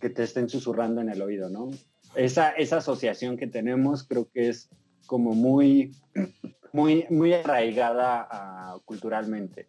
que 0.00 0.08
te 0.08 0.22
estén 0.22 0.48
susurrando 0.48 1.02
en 1.02 1.10
el 1.10 1.20
oído, 1.20 1.50
¿no? 1.50 1.68
Esa, 2.14 2.50
esa 2.52 2.78
asociación 2.78 3.36
que 3.36 3.46
tenemos 3.46 4.04
creo 4.04 4.26
que 4.32 4.48
es 4.48 4.70
como 5.06 5.34
muy, 5.34 5.92
muy, 6.72 7.04
muy 7.10 7.34
arraigada 7.34 8.26
ah, 8.30 8.78
culturalmente. 8.86 9.68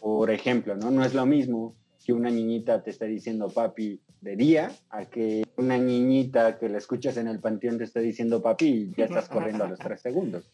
Por 0.00 0.30
ejemplo, 0.32 0.74
¿no? 0.76 0.90
No 0.90 1.04
es 1.04 1.14
lo 1.14 1.24
mismo 1.24 1.76
que 2.06 2.12
una 2.12 2.30
niñita 2.30 2.84
te 2.84 2.90
esté 2.90 3.06
diciendo 3.06 3.50
papi 3.50 4.00
de 4.20 4.36
día 4.36 4.70
a 4.90 5.06
que 5.06 5.44
una 5.56 5.76
niñita 5.76 6.56
que 6.56 6.68
la 6.68 6.78
escuchas 6.78 7.16
en 7.16 7.26
el 7.26 7.40
panteón 7.40 7.78
te 7.78 7.84
esté 7.84 7.98
diciendo 7.98 8.40
papi 8.40 8.66
y 8.66 8.94
ya 8.96 9.06
estás 9.06 9.28
corriendo 9.28 9.64
a 9.64 9.68
los 9.70 9.78
tres 9.80 10.02
segundos. 10.02 10.48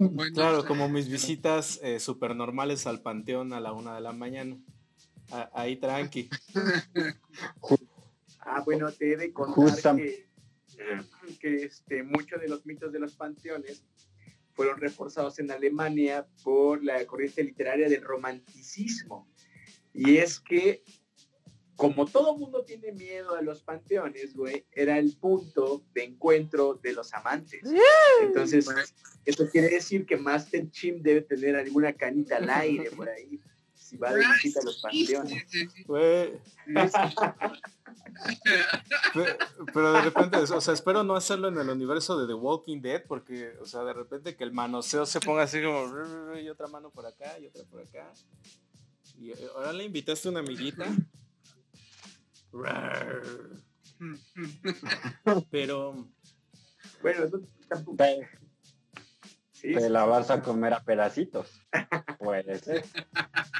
Bueno, 0.00 0.34
Claro, 0.34 0.66
como 0.66 0.88
mis 0.88 1.08
visitas 1.08 1.78
eh, 1.84 2.00
super 2.00 2.34
normales 2.34 2.84
al 2.88 3.00
panteón 3.00 3.52
a 3.52 3.60
la 3.60 3.72
una 3.72 3.94
de 3.94 4.00
la 4.00 4.12
mañana. 4.12 4.58
A- 5.30 5.50
ahí 5.54 5.76
tranqui. 5.76 6.28
Ah, 8.40 8.62
bueno, 8.64 8.90
te 8.92 9.12
he 9.12 9.16
de 9.16 9.32
contar 9.32 9.54
Justam- 9.54 9.96
que, 9.98 10.26
que 11.40 11.64
este, 11.64 12.02
muchos 12.02 12.40
de 12.40 12.48
los 12.48 12.66
mitos 12.66 12.92
de 12.92 12.98
los 12.98 13.14
panteones 13.14 13.84
fueron 14.52 14.80
reforzados 14.80 15.38
en 15.38 15.50
Alemania 15.50 16.26
por 16.42 16.82
la 16.82 17.04
corriente 17.06 17.42
literaria 17.44 17.88
del 17.88 18.02
romanticismo. 18.02 19.28
Y 19.96 20.18
es 20.18 20.38
que, 20.40 20.82
como 21.74 22.06
todo 22.06 22.36
mundo 22.36 22.64
tiene 22.64 22.92
miedo 22.92 23.34
a 23.34 23.42
los 23.42 23.62
panteones, 23.62 24.34
güey, 24.34 24.66
era 24.72 24.98
el 24.98 25.16
punto 25.16 25.82
de 25.94 26.04
encuentro 26.04 26.74
de 26.82 26.92
los 26.92 27.12
amantes. 27.14 27.60
Entonces, 28.22 28.66
eso 29.24 29.48
quiere 29.50 29.68
decir 29.68 30.06
que 30.06 30.16
Master 30.16 30.70
Chim 30.70 31.02
debe 31.02 31.22
tener 31.22 31.56
alguna 31.56 31.92
canita 31.92 32.36
al 32.36 32.48
aire 32.50 32.90
por 32.92 33.08
ahí, 33.08 33.40
si 33.74 33.96
va 33.96 34.12
de 34.12 34.20
visita 34.34 34.60
a 34.60 34.64
los 34.64 34.80
panteones. 34.82 35.44
Güey, 35.86 36.32
pe- 39.14 39.36
pero 39.72 39.92
de 39.92 40.00
repente, 40.02 40.36
o 40.38 40.60
sea, 40.60 40.74
espero 40.74 41.02
no 41.04 41.14
hacerlo 41.14 41.48
en 41.48 41.58
el 41.58 41.68
universo 41.68 42.18
de 42.18 42.26
The 42.26 42.34
Walking 42.34 42.80
Dead, 42.80 43.04
porque, 43.06 43.52
o 43.60 43.66
sea, 43.66 43.82
de 43.84 43.92
repente 43.92 44.36
que 44.36 44.44
el 44.44 44.52
manoseo 44.52 45.04
se 45.06 45.20
ponga 45.20 45.42
así 45.42 45.62
como, 45.62 46.36
y 46.36 46.48
otra 46.48 46.66
mano 46.68 46.90
por 46.90 47.06
acá, 47.06 47.38
y 47.38 47.46
otra 47.46 47.64
por 47.64 47.80
acá. 47.82 48.12
Y 49.18 49.30
eh, 49.32 49.36
ahora 49.54 49.72
le 49.72 49.84
invitaste 49.84 50.28
a 50.28 50.30
una 50.32 50.40
amiguita. 50.40 50.86
Pero, 55.50 56.08
Bueno, 57.02 57.28
tú 57.30 57.46
tampoco. 57.68 57.96
Te, 57.96 58.28
Sí, 59.52 59.72
te 59.72 59.88
la 59.88 60.04
vas 60.04 60.30
a 60.30 60.42
comer 60.42 60.74
a 60.74 60.84
pedacitos. 60.84 61.62
Puede 62.18 62.58
ser. 62.58 62.84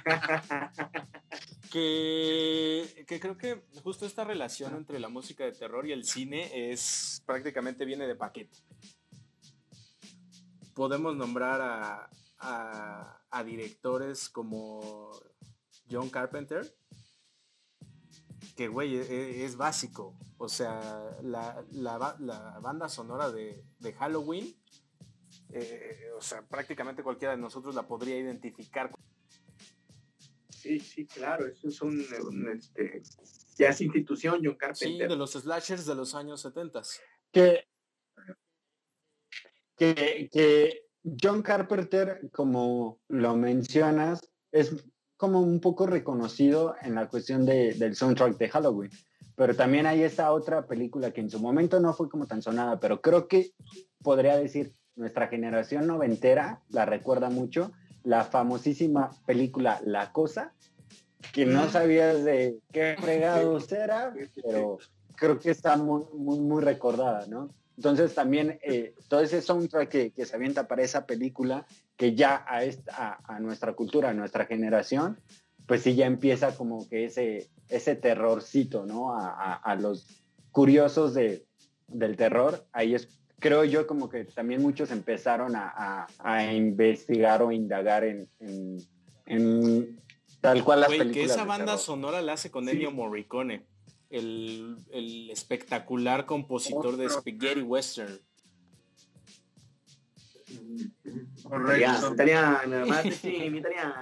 que, 1.73 3.05
que 3.09 3.19
creo 3.21 3.39
que 3.39 3.63
justo 3.83 4.05
esta 4.05 4.23
relación 4.25 4.75
entre 4.77 5.01
la 5.01 5.09
música 5.09 5.45
de 5.45 5.53
terror 5.53 5.87
y 5.87 5.93
el 5.93 6.05
cine 6.05 6.71
es 6.71 7.23
prácticamente 7.25 7.87
viene 7.87 8.07
de 8.07 8.15
paquete. 8.15 8.59
Podemos 10.75 11.17
nombrar 11.17 11.63
a, 11.63 12.11
a- 12.41 13.23
a 13.31 13.45
directores 13.45 14.29
como 14.29 15.19
John 15.91 16.11
Carpenter, 16.11 16.67
que 18.57 18.69
güey, 18.69 18.97
e- 18.97 19.03
e- 19.03 19.45
es, 19.45 19.57
básico. 19.57 20.19
O 20.39 20.49
sea, 20.49 21.17
la, 21.23 21.65
la 21.73 21.99
ba- 21.99 22.17
la 22.21 22.59
banda 22.61 22.89
sonora 22.89 23.31
de, 23.31 23.65
de 23.79 23.93
Halloween, 23.95 24.55
eh, 25.53 26.11
o 26.17 26.21
sea, 26.21 26.43
prácticamente 26.47 27.03
cualquiera 27.03 27.35
de 27.37 27.41
nosotros 27.41 27.75
la 27.75 27.87
podría 27.87 28.19
identificar 28.19 28.91
Sí, 30.49 30.81
sí, 30.81 31.07
claro, 31.07 31.47
eso 31.47 31.69
es 31.69 31.81
un, 31.81 32.05
un, 32.27 32.49
este, 32.51 33.01
ya 33.57 33.69
es 33.69 33.81
institución, 33.81 34.41
John 34.43 34.55
Sí, 34.55 34.59
Carpenter. 34.59 35.09
de 35.11 35.17
los 35.17 35.33
slashers 35.35 35.87
de 35.87 35.95
los 35.95 36.15
años 36.17 36.41
70. 36.41 36.83
que, 37.31 37.69
que, 39.77 40.29
que 40.33 40.87
John 41.23 41.43
Carpenter, 41.43 42.29
como 42.33 43.01
lo 43.09 43.37
mencionas, 43.37 44.21
es 44.51 44.75
como 45.17 45.41
un 45.41 45.61
poco 45.61 45.87
reconocido 45.87 46.75
en 46.83 46.95
la 46.95 47.09
cuestión 47.09 47.47
de, 47.47 47.75
del 47.75 47.97
soundtrack 47.97 48.37
de 48.37 48.49
Halloween. 48.49 48.91
Pero 49.35 49.55
también 49.55 49.87
hay 49.87 50.03
esta 50.03 50.33
otra 50.33 50.67
película 50.67 51.11
que 51.11 51.21
en 51.21 51.31
su 51.31 51.41
momento 51.41 51.79
no 51.81 51.93
fue 51.93 52.09
como 52.09 52.27
tan 52.27 52.43
sonada, 52.43 52.81
pero 52.81 53.01
creo 53.01 53.29
que 53.29 53.51
podría 54.03 54.37
decir 54.37 54.75
nuestra 54.95 55.29
generación 55.29 55.87
noventera 55.87 56.63
la 56.71 56.87
recuerda 56.87 57.29
mucho, 57.29 57.73
la 58.03 58.25
famosísima 58.25 59.11
película 59.27 59.81
La 59.85 60.13
Cosa, 60.13 60.55
que 61.33 61.45
no 61.45 61.69
sabías 61.69 62.25
de 62.25 62.59
qué 62.73 62.97
fregados 62.99 63.71
era, 63.73 64.15
pero 64.43 64.79
creo 65.17 65.39
que 65.39 65.51
está 65.51 65.77
muy, 65.77 66.05
muy, 66.15 66.39
muy 66.41 66.63
recordada, 66.63 67.27
¿no? 67.27 67.51
Entonces 67.77 68.15
también 68.15 68.59
eh, 68.63 68.95
todo 69.09 69.21
ese 69.21 69.43
soundtrack 69.43 69.89
que, 69.89 70.11
que, 70.13 70.25
se 70.25 70.35
avienta 70.35 70.67
para 70.67 70.83
esa 70.83 71.05
película, 71.05 71.67
que 71.97 72.15
ya 72.15 72.45
a, 72.49 72.65
esta, 72.65 73.19
a, 73.25 73.41
nuestra 73.41 73.75
cultura, 73.75 74.11
a 74.11 74.15
nuestra 74.15 74.47
generación, 74.47 75.19
pues 75.67 75.83
sí 75.83 75.95
ya 75.95 76.07
empieza 76.07 76.57
como 76.57 76.89
que 76.89 77.07
ese, 77.07 77.51
ese 77.69 77.97
terrorcito, 77.97 78.87
¿no? 78.87 79.15
A, 79.15 79.55
a 79.55 79.75
los 79.77 80.07
curiosos 80.51 81.15
de, 81.15 81.47
del 81.89 82.17
terror, 82.17 82.67
ahí 82.73 82.95
es, 82.95 83.09
creo 83.39 83.65
yo 83.65 83.87
como 83.87 84.09
que 84.09 84.25
también 84.25 84.63
muchos 84.63 84.91
empezaron 84.91 85.55
a, 85.55 86.07
investigar 86.53 87.43
o 87.43 87.53
indagar 87.53 88.05
en, 88.05 88.29
en, 89.27 90.01
tal 90.41 90.65
cual 90.65 90.81
las 90.81 90.91
películas. 90.91 91.15
que 91.15 91.25
esa 91.25 91.45
banda 91.45 91.79
sonora 91.79 92.23
la 92.23 92.35
hace 92.35 92.51
con 92.51 92.69
Ennio 92.69 92.91
Morricone 92.91 93.67
el, 94.11 94.77
el 94.91 95.31
espectacular 95.31 96.27
compositor 96.27 96.97
de 96.97 97.09
Spaghetti 97.09 97.63
Western. 97.63 98.21
Correcto. 101.43 102.13
Italiano, 102.13 102.87
italiano. 103.59 103.95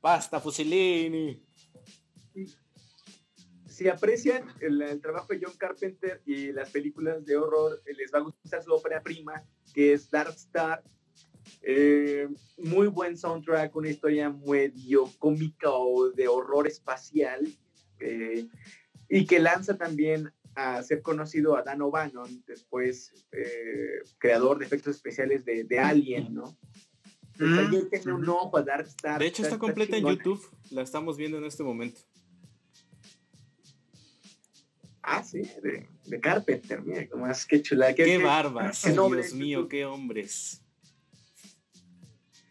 Basta, 0.00 0.40
Fusilini. 0.40 1.42
Si 3.66 3.88
aprecian 3.88 4.46
el, 4.60 5.00
trabajo 5.00 5.32
de 5.32 5.40
John 5.42 5.54
Carpenter 5.56 6.22
y 6.24 6.52
las 6.52 6.70
películas 6.70 7.24
de 7.24 7.36
horror, 7.36 7.82
les 7.84 8.12
va 8.12 8.18
a 8.18 8.22
gustar 8.22 8.62
su 8.62 8.72
ópera 8.72 9.02
prima, 9.02 9.44
que 9.74 9.92
es 9.92 10.10
Dark 10.10 10.34
Star. 10.34 10.82
Eh, 11.62 12.28
muy 12.56 12.86
buen 12.86 13.16
soundtrack, 13.16 13.74
una 13.76 13.90
historia 13.90 14.30
medio 14.30 15.10
cómica 15.18 15.70
o 15.70 16.10
de 16.10 16.26
horror 16.26 16.66
espacial. 16.66 17.46
Eh, 18.00 18.48
y 19.08 19.26
que 19.26 19.38
lanza 19.38 19.76
también 19.76 20.32
a 20.56 20.82
ser 20.82 21.02
conocido 21.02 21.56
a 21.56 21.62
Dan 21.62 21.82
O'Bannon, 21.82 22.42
después 22.46 23.12
eh, 23.30 24.00
creador 24.18 24.58
de 24.58 24.64
efectos 24.64 24.96
especiales 24.96 25.44
de, 25.44 25.64
de 25.64 25.78
Alien, 25.78 26.34
¿no? 26.34 26.58
Mm. 27.38 28.08
un 28.08 28.28
ojo 28.28 28.56
a 28.56 28.62
Dark 28.62 28.86
Star. 28.86 29.18
De 29.20 29.26
hecho, 29.26 29.42
está, 29.42 29.58
completa 29.58 29.98
en 29.98 30.06
YouTube, 30.06 30.42
la 30.70 30.80
estamos 30.82 31.18
viendo 31.18 31.36
en 31.36 31.44
este 31.44 31.62
momento. 31.62 32.00
Ah, 35.02 35.22
sí, 35.22 35.42
de, 35.62 35.86
de 36.06 36.20
Carpenter, 36.20 36.82
mira, 36.82 37.06
como 37.08 37.28
es 37.28 37.44
que 37.46 37.62
chula. 37.62 37.94
Qué, 37.94 38.04
qué 38.04 38.18
barbas, 38.18 38.82
Dios 38.82 39.34
mío, 39.34 39.68
qué 39.68 39.84
hombres. 39.84 40.62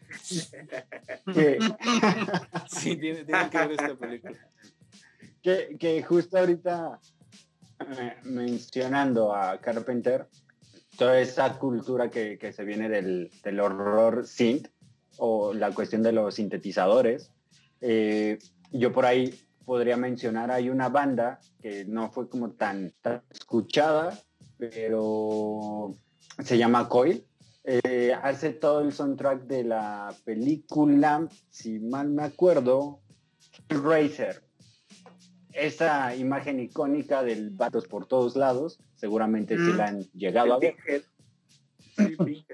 sí, 2.68 2.96
tienen 2.96 3.26
tiene 3.26 3.50
que 3.50 3.58
ver 3.58 3.70
esta 3.72 3.96
película 3.96 4.50
que, 5.78 6.02
justo 6.02 6.38
ahorita 6.38 7.00
mencionando 8.24 9.34
a 9.34 9.60
Carpenter, 9.60 10.28
toda 10.96 11.20
esa 11.20 11.58
cultura 11.58 12.10
que, 12.10 12.52
se 12.52 12.64
viene 12.64 12.88
del, 12.88 13.60
horror 13.60 14.26
synth 14.26 14.68
o 15.18 15.52
la 15.52 15.72
cuestión 15.72 16.02
de 16.02 16.12
los 16.12 16.34
sintetizadores, 16.34 17.30
eh, 17.80 18.38
yo 18.72 18.92
por 18.92 19.06
ahí 19.06 19.34
podría 19.64 19.96
mencionar, 19.96 20.50
hay 20.50 20.70
una 20.70 20.88
banda 20.88 21.40
que 21.60 21.84
no 21.84 22.10
fue 22.10 22.28
como 22.28 22.52
tan, 22.52 22.92
escuchada, 23.30 24.18
pero 24.58 25.94
se 26.42 26.58
llama 26.58 26.88
Coil. 26.88 27.24
Eh, 27.64 28.14
hace 28.22 28.52
todo 28.52 28.80
el 28.80 28.92
soundtrack 28.92 29.42
de 29.42 29.64
la 29.64 30.14
película, 30.24 31.28
si 31.50 31.80
mal 31.80 32.08
me 32.10 32.22
acuerdo, 32.22 33.00
Racer 33.68 34.45
esa 35.56 36.14
imagen 36.14 36.60
icónica 36.60 37.22
del 37.22 37.50
Vatos 37.50 37.86
por 37.86 38.06
todos 38.06 38.36
lados, 38.36 38.78
seguramente 38.94 39.56
sí 39.56 39.72
la 39.72 39.86
han 39.86 40.02
llegado 40.12 40.54
a 40.54 40.58
ver. 40.58 40.76
Sí, 41.96 42.44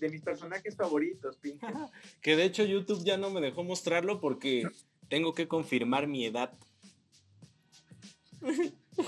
De 0.00 0.08
mis 0.08 0.22
personajes 0.22 0.76
favoritos, 0.76 1.36
Pinhead. 1.36 1.74
que 2.22 2.36
de 2.36 2.44
hecho 2.44 2.64
YouTube 2.64 3.04
ya 3.04 3.16
no 3.16 3.30
me 3.30 3.40
dejó 3.40 3.64
mostrarlo 3.64 4.20
porque 4.20 4.62
tengo 5.08 5.34
que 5.34 5.48
confirmar 5.48 6.06
mi 6.06 6.24
edad. 6.24 6.56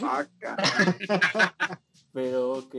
Ah, 0.03 0.27
Pero 2.13 2.53
ok. 2.53 2.75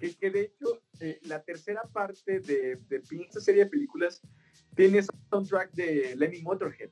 Que, 0.00 0.14
que 0.18 0.30
de 0.30 0.40
hecho, 0.40 0.82
eh, 1.00 1.20
la 1.22 1.42
tercera 1.42 1.82
parte 1.92 2.40
de, 2.40 2.76
de 2.76 3.02
esta 3.10 3.40
serie 3.40 3.64
de 3.64 3.70
películas 3.70 4.20
tiene 4.74 5.04
soundtrack 5.30 5.72
de 5.72 6.16
Lenny 6.16 6.42
Motorhead. 6.42 6.90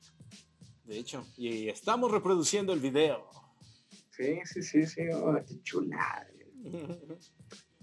De 0.90 0.98
hecho, 0.98 1.24
y 1.36 1.68
estamos 1.68 2.10
reproduciendo 2.10 2.72
el 2.72 2.80
video. 2.80 3.24
Sí, 4.10 4.40
sí, 4.44 4.60
sí, 4.60 4.84
sí, 4.88 5.02
oh, 5.14 5.38
qué 5.46 5.62
chulada. 5.62 6.26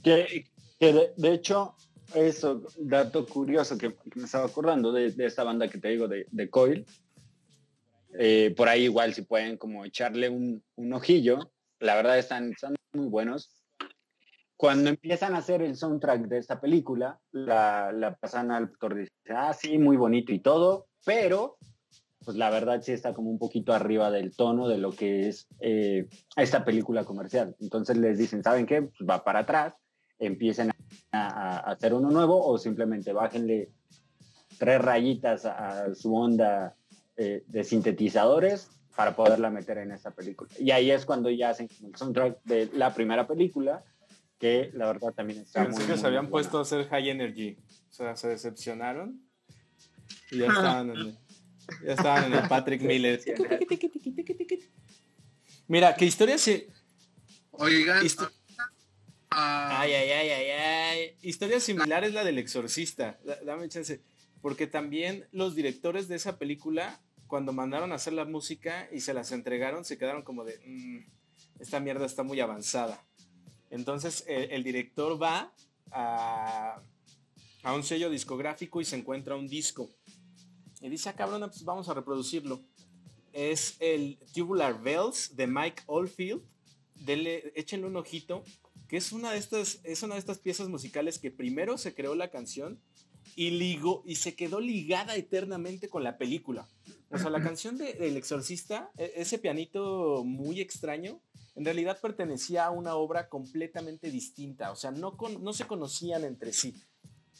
que, 0.04 0.44
que 0.78 1.14
de, 1.16 1.34
hecho, 1.34 1.74
eso, 2.14 2.64
dato 2.78 3.26
curioso 3.26 3.78
que, 3.78 3.96
me 4.16 4.26
estaba 4.26 4.44
acordando 4.44 4.92
de, 4.92 5.12
de, 5.12 5.26
esta 5.26 5.46
banda 5.46 5.70
que 5.70 5.78
te 5.78 5.88
digo, 5.88 6.10
de, 6.10 6.28
de 6.30 6.50
Coil. 6.50 6.86
Eh, 8.20 8.54
por 8.58 8.68
ahí 8.68 8.84
igual 8.84 9.14
si 9.14 9.22
pueden 9.22 9.56
como 9.56 9.86
echarle 9.86 10.28
un, 10.28 10.62
un 10.76 10.92
ojillo, 10.92 11.54
la 11.80 11.96
verdad 11.96 12.20
están, 12.20 12.52
están 12.52 12.76
muy 12.92 13.08
buenos. 13.08 13.64
Cuando 14.58 14.90
empiezan 14.90 15.34
a 15.34 15.38
hacer 15.38 15.62
el 15.62 15.78
soundtrack 15.78 16.28
de 16.28 16.40
esta 16.40 16.60
película, 16.60 17.18
la, 17.32 17.94
la 17.94 18.18
pasan 18.18 18.52
al 18.52 18.66
actor 18.66 18.96
dice, 18.96 19.12
ah, 19.30 19.54
sí, 19.54 19.78
muy 19.78 19.96
bonito 19.96 20.34
y 20.34 20.40
todo, 20.40 20.88
pero 21.06 21.58
pues 22.28 22.36
la 22.36 22.50
verdad 22.50 22.82
sí 22.82 22.92
está 22.92 23.14
como 23.14 23.30
un 23.30 23.40
poquito 23.40 23.74
arriba 23.74 24.12
del 24.12 24.36
tono 24.36 24.68
de 24.68 24.78
lo 24.78 24.92
que 24.92 25.30
es 25.30 25.48
eh, 25.62 26.10
esta 26.36 26.66
película 26.66 27.06
comercial. 27.06 27.56
Entonces 27.62 27.96
les 27.96 28.18
dicen, 28.18 28.44
¿saben 28.44 28.66
qué? 28.66 28.82
Pues 28.82 29.10
va 29.10 29.24
para 29.24 29.40
atrás, 29.40 29.76
empiecen 30.20 30.74
a, 31.14 31.60
hacer 31.60 31.94
uno 31.94 32.12
nuevo 32.12 32.46
o 32.46 32.58
simplemente 32.58 33.14
bájenle 33.14 33.72
tres 34.58 34.82
rayitas 34.82 35.46
a, 35.46 35.96
su 35.96 36.14
onda 36.14 36.76
eh, 37.16 37.46
de 37.48 37.64
sintetizadores 37.64 38.72
para 38.94 39.16
poderla 39.16 39.50
meter 39.50 39.78
en 39.78 39.94
esa 39.94 40.12
película. 40.12 40.52
Y 40.60 40.72
ahí 40.72 40.92
es 40.92 41.06
cuando 41.06 41.30
ya 41.30 41.52
hacen 41.52 41.70
el 41.82 41.96
soundtrack 41.96 42.44
de 42.44 42.70
la 42.74 42.94
primera 42.94 43.26
película, 43.26 43.86
que 44.38 44.70
la 44.74 44.88
verdad 44.88 45.14
también 45.14 45.40
está 45.40 45.64
muy, 45.64 45.82
que 45.82 45.96
se 45.96 46.06
habían 46.06 46.28
puesto 46.28 46.58
a 46.58 46.64
hacer 46.64 46.90
High 46.90 47.08
Energy. 47.08 47.58
O 47.90 47.94
sea, 47.94 48.18
se 48.18 48.28
decepcionaron 48.28 49.22
y 50.30 50.40
ya 50.40 50.48
estaban. 50.48 51.18
Ya 51.84 51.94
estaban 51.94 52.26
en 52.26 52.34
el 52.34 52.48
Patrick 52.48 52.82
Miller. 52.84 53.22
Mira, 55.68 55.96
qué 55.96 56.06
historia 56.06 56.38
se. 56.38 56.70
Oigan. 57.52 58.06
Ah. 59.30 59.82
Ay, 59.82 59.94
ay, 59.94 60.12
ay, 60.12 60.30
ay, 60.30 60.50
ay. 60.52 61.18
Historia 61.22 61.60
similar 61.60 62.04
es 62.04 62.14
la 62.14 62.24
del 62.24 62.38
exorcista. 62.38 63.20
Dame 63.46 63.68
chance. 63.70 64.02
Porque 64.42 64.68
también 64.68 65.28
los 65.32 65.56
directores 65.56 66.08
de 66.08 66.16
esa 66.16 66.38
película, 66.38 67.02
cuando 67.28 67.52
mandaron 67.52 67.92
a 67.92 67.96
hacer 67.96 68.14
la 68.14 68.26
música 68.26 68.88
y 68.92 69.02
se 69.02 69.14
las 69.14 69.32
entregaron, 69.32 69.84
se 69.84 69.98
quedaron 69.98 70.22
como 70.24 70.46
de. 70.46 70.60
Mm, 70.66 71.00
esta 71.60 71.80
mierda 71.80 72.06
está 72.06 72.24
muy 72.24 72.40
avanzada. 72.40 73.04
Entonces 73.70 74.24
el, 74.28 74.64
director 74.64 75.22
va 75.22 75.54
a, 75.92 76.82
a 77.64 77.74
un 77.74 77.84
sello 77.84 78.10
discográfico 78.10 78.80
y 78.80 78.86
se 78.86 78.96
encuentra 78.96 79.36
un 79.36 79.48
disco 79.48 79.90
y 80.82 80.90
dice, 80.90 81.10
ah, 81.10 81.16
cabrón, 81.16 81.42
pues 81.50 81.64
vamos 81.64 81.90
a 81.90 81.94
reproducirlo. 81.94 82.62
Es 83.34 83.76
el 83.80 84.20
Tubular 84.34 84.82
Bells 84.82 85.36
de 85.36 85.48
Mike 85.48 85.84
Oldfield. 85.88 86.42
Dele, 86.96 87.52
échenle 87.56 87.88
un 87.88 87.96
ojito, 87.96 88.44
que 88.88 88.98
es 88.98 89.12
una, 89.12 89.32
de 89.32 89.38
estas, 89.38 89.80
es 89.84 90.02
una 90.04 90.16
de 90.16 90.20
estas 90.20 90.40
piezas 90.40 90.68
musicales 90.68 91.20
que 91.20 91.30
primero 91.30 91.78
se 91.78 91.94
creó 91.94 92.16
la 92.16 92.30
canción 92.30 92.80
y, 93.36 93.52
ligó, 93.52 94.04
y 94.06 94.16
se 94.16 94.36
quedó 94.36 94.60
ligada 94.60 95.16
eternamente 95.16 95.90
con 95.90 96.04
la 96.04 96.18
película. 96.18 96.68
O 97.10 97.18
sea, 97.18 97.30
la 97.30 97.42
canción 97.44 97.78
de 97.78 97.92
El 97.92 98.18
Exorcista, 98.18 98.92
e, 98.98 99.14
ese 99.18 99.38
pianito 99.38 100.24
muy 100.24 100.60
extraño, 100.60 101.22
en 101.56 101.66
realidad 101.66 102.00
pertenecía 102.00 102.66
a 102.66 102.72
una 102.72 102.96
obra 102.96 103.30
completamente 103.30 104.12
distinta. 104.12 104.72
O 104.72 104.76
sea, 104.76 104.92
no, 104.92 105.18
no 105.40 105.54
se 105.54 105.66
conocían 105.66 106.24
entre 106.24 106.54
sí 106.54 106.76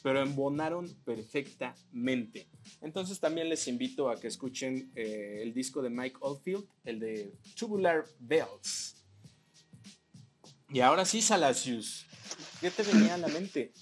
pero 0.02 0.22
embonaron 0.22 0.88
perfectamente. 1.04 2.48
Entonces 2.80 3.20
también 3.20 3.48
les 3.48 3.66
invito 3.68 4.10
a 4.10 4.20
que 4.20 4.28
escuchen 4.28 4.90
eh, 4.94 5.40
el 5.42 5.52
disco 5.52 5.82
de 5.82 5.90
Mike 5.90 6.16
Oldfield, 6.20 6.66
el 6.84 7.00
de 7.00 7.32
Tubular 7.56 8.04
Bells. 8.18 9.04
Y 10.70 10.80
ahora 10.80 11.04
sí, 11.04 11.22
Salasius, 11.22 12.06
¿qué 12.60 12.70
te 12.70 12.82
venía 12.82 13.14
a 13.14 13.18
la 13.18 13.28
mente? 13.28 13.72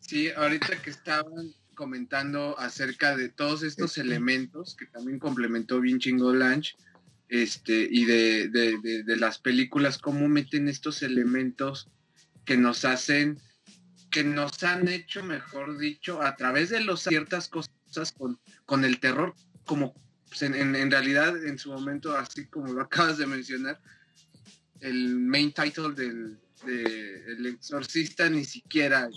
Sí, 0.00 0.30
ahorita 0.30 0.82
que 0.82 0.90
estaban 0.90 1.54
comentando 1.74 2.58
acerca 2.58 3.16
de 3.16 3.30
todos 3.30 3.62
estos 3.62 3.96
elementos 3.96 4.76
que 4.76 4.86
también 4.86 5.18
complementó 5.18 5.80
bien 5.80 5.98
chingo 5.98 6.32
Lange, 6.34 6.74
este, 7.28 7.88
y 7.90 8.04
de, 8.04 8.48
de, 8.48 9.16
las 9.16 9.38
películas, 9.38 9.96
cómo 9.96 10.28
meten 10.28 10.68
estos 10.68 11.02
elementos 11.02 11.88
que 12.44 12.56
nos 12.56 12.84
hacen, 12.84 13.40
que 14.10 14.24
nos 14.24 14.62
han 14.62 14.88
hecho, 14.88 15.22
mejor 15.22 15.78
dicho, 15.78 16.22
a 16.22 16.36
través 16.36 16.70
de 16.70 16.80
los, 16.80 17.02
ciertas 17.02 17.48
cosas 17.48 18.12
con, 18.16 18.40
con 18.66 18.84
el 18.84 19.00
terror, 19.00 19.34
como 19.64 19.94
pues, 20.28 20.42
en, 20.42 20.54
en, 20.54 20.90
realidad 20.90 21.44
en 21.44 21.58
su 21.58 21.72
momento, 21.72 22.16
así 22.16 22.46
como 22.46 22.72
lo 22.72 22.82
acabas 22.82 23.18
de 23.18 23.26
mencionar, 23.26 23.80
el 24.80 25.16
main 25.16 25.52
title 25.52 25.92
del 25.94 26.38
de 26.64 27.48
Exorcista 27.48 28.28
ni 28.28 28.44
siquiera 28.44 29.08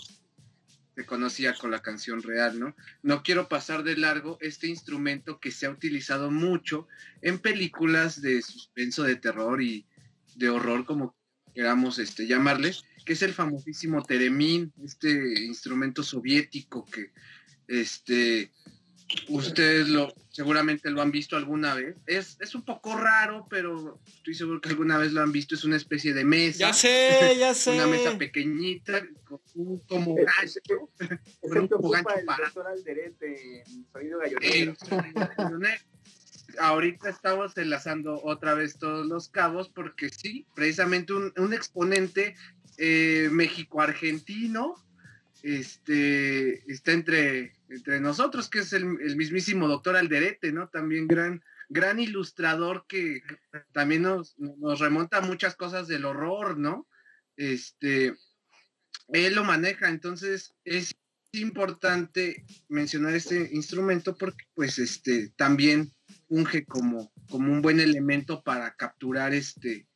se 0.96 1.06
conocía 1.06 1.54
con 1.54 1.72
la 1.72 1.82
canción 1.82 2.22
real, 2.22 2.60
¿no? 2.60 2.76
No 3.04 3.22
quiero 3.22 3.50
pasar 3.50 3.84
de 3.84 3.98
largo 3.98 4.38
este 4.40 4.68
instrumento 4.68 5.40
que 5.40 5.52
se 5.52 5.66
ha 5.66 5.70
utilizado 5.70 6.32
mucho 6.32 6.88
en 7.22 7.40
películas 7.40 8.22
de 8.22 8.42
suspenso, 8.42 9.04
de 9.04 9.18
terror 9.18 9.62
y 9.62 9.86
de 10.36 10.50
horror, 10.50 10.86
como 10.86 11.16
queramos 11.56 11.98
este, 11.98 12.28
llamarle, 12.28 12.76
que 13.06 13.14
es 13.14 13.22
el 13.22 13.34
famosísimo 13.34 14.04
teremín, 14.04 14.72
este 14.84 15.10
instrumento 15.44 16.04
soviético 16.04 16.86
que 16.86 17.12
este, 17.68 18.52
ustedes 19.30 19.90
lo 19.90 20.14
seguramente 20.36 20.90
lo 20.90 21.02
han 21.02 21.12
visto 21.12 21.38
alguna 21.38 21.74
vez. 21.76 21.96
Es, 22.06 22.36
es 22.42 22.56
un 22.56 22.66
poco 22.66 22.98
raro, 22.98 23.48
pero 23.50 24.02
estoy 24.06 24.34
seguro 24.36 24.60
que 24.60 24.68
alguna 24.68 24.98
vez 24.98 25.14
lo 25.14 25.22
han 25.22 25.32
visto. 25.32 25.56
Es 25.56 25.64
una 25.64 25.78
especie 25.78 26.14
de 26.14 26.26
mesa. 26.26 26.60
Ya 26.60 26.74
sé, 26.74 27.36
ya 27.40 27.54
sé. 27.54 27.72
Una 27.72 27.88
mesa 27.88 28.18
pequeñita, 28.18 29.02
como 29.88 30.16
gancho, 30.16 30.60
con 30.68 31.58
un 31.88 31.92
gancho 31.96 32.26
para. 32.26 32.52
sonido 32.52 34.20
Ahorita 36.60 37.10
estamos 37.10 37.58
enlazando 37.58 38.22
otra 38.24 38.54
vez 38.54 38.78
todos 38.78 39.06
los 39.06 39.30
cabos 39.30 39.70
porque 39.70 40.10
sí, 40.10 40.48
precisamente 40.56 41.14
un, 41.14 41.54
exponente 41.54 42.36
eh, 42.78 43.30
México-argentino 43.32 44.76
este, 45.44 46.72
está 46.72 46.92
entre, 46.92 47.54
entre 47.70 48.00
nosotros, 48.00 48.50
que 48.50 48.60
es 48.60 48.74
el, 48.74 48.86
mismísimo 49.16 49.68
doctor 49.68 49.96
Alderete, 49.96 50.52
¿no? 50.52 50.70
También 50.70 51.08
gran, 51.08 51.44
gran 51.70 52.00
ilustrador 52.00 52.86
que 52.88 53.22
también 53.72 54.02
nos, 54.02 54.38
nos 54.40 54.80
remonta 54.80 55.18
a 55.18 55.22
muchas 55.22 55.56
cosas 55.56 55.88
del 55.88 56.06
horror, 56.06 56.58
¿no? 56.58 56.88
Este, 57.38 58.16
él 59.10 59.36
lo 59.36 59.44
maneja, 59.44 59.90
entonces 59.90 60.56
es 60.64 60.96
importante 61.32 62.46
mencionar 62.68 63.14
este 63.14 63.50
instrumento 63.54 64.18
porque 64.18 64.46
pues 64.54 64.80
este 64.80 65.30
también 65.36 65.92
funge 66.28 66.66
como, 66.66 67.12
como 67.30 67.52
un 67.52 67.62
buen 67.62 67.80
elemento 67.80 68.44
para 68.44 68.76
capturar 68.76 69.34
este 69.34 69.88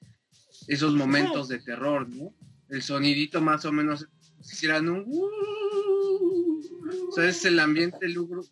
esos 0.67 0.93
momentos 0.93 1.47
de 1.47 1.59
terror, 1.59 2.07
¿no? 2.09 2.33
El 2.69 2.81
sonidito 2.81 3.41
más 3.41 3.65
o 3.65 3.71
menos 3.71 4.07
hicieran 4.39 4.89
un... 4.89 5.05
o 7.07 7.11
sea, 7.11 7.27
es 7.27 7.43
el 7.45 7.59
ambiente 7.59 8.07
lúgubre. 8.07 8.47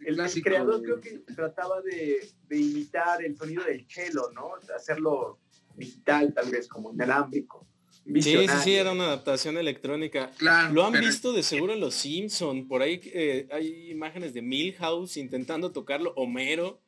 El, 0.00 0.18
el, 0.18 0.42
creador 0.42 0.82
creo 0.82 1.00
que 1.00 1.18
trataba 1.34 1.82
de, 1.82 2.26
de, 2.48 2.56
imitar 2.56 3.22
el 3.22 3.36
sonido 3.36 3.64
del 3.64 3.86
cello, 3.86 4.30
¿no? 4.34 4.52
Hacerlo 4.74 5.38
digital, 5.76 6.32
tal 6.32 6.50
vez, 6.50 6.68
como 6.68 6.92
inalámbrico. 6.92 7.66
Sí, 8.14 8.22
sí, 8.22 8.46
sí, 8.64 8.74
era 8.74 8.92
una 8.92 9.04
adaptación 9.04 9.56
electrónica. 9.56 10.30
Claro, 10.38 10.72
Lo 10.74 10.84
han 10.84 10.92
visto 10.92 11.32
de 11.32 11.42
seguro 11.42 11.72
en 11.72 11.80
Los 11.80 11.94
Simpson. 11.94 12.66
Por 12.66 12.82
ahí 12.82 13.00
eh, 13.04 13.48
hay 13.52 13.90
imágenes 13.90 14.34
de 14.34 14.42
Milhouse 14.42 15.16
intentando 15.16 15.70
tocarlo, 15.72 16.12
Homero. 16.16 16.80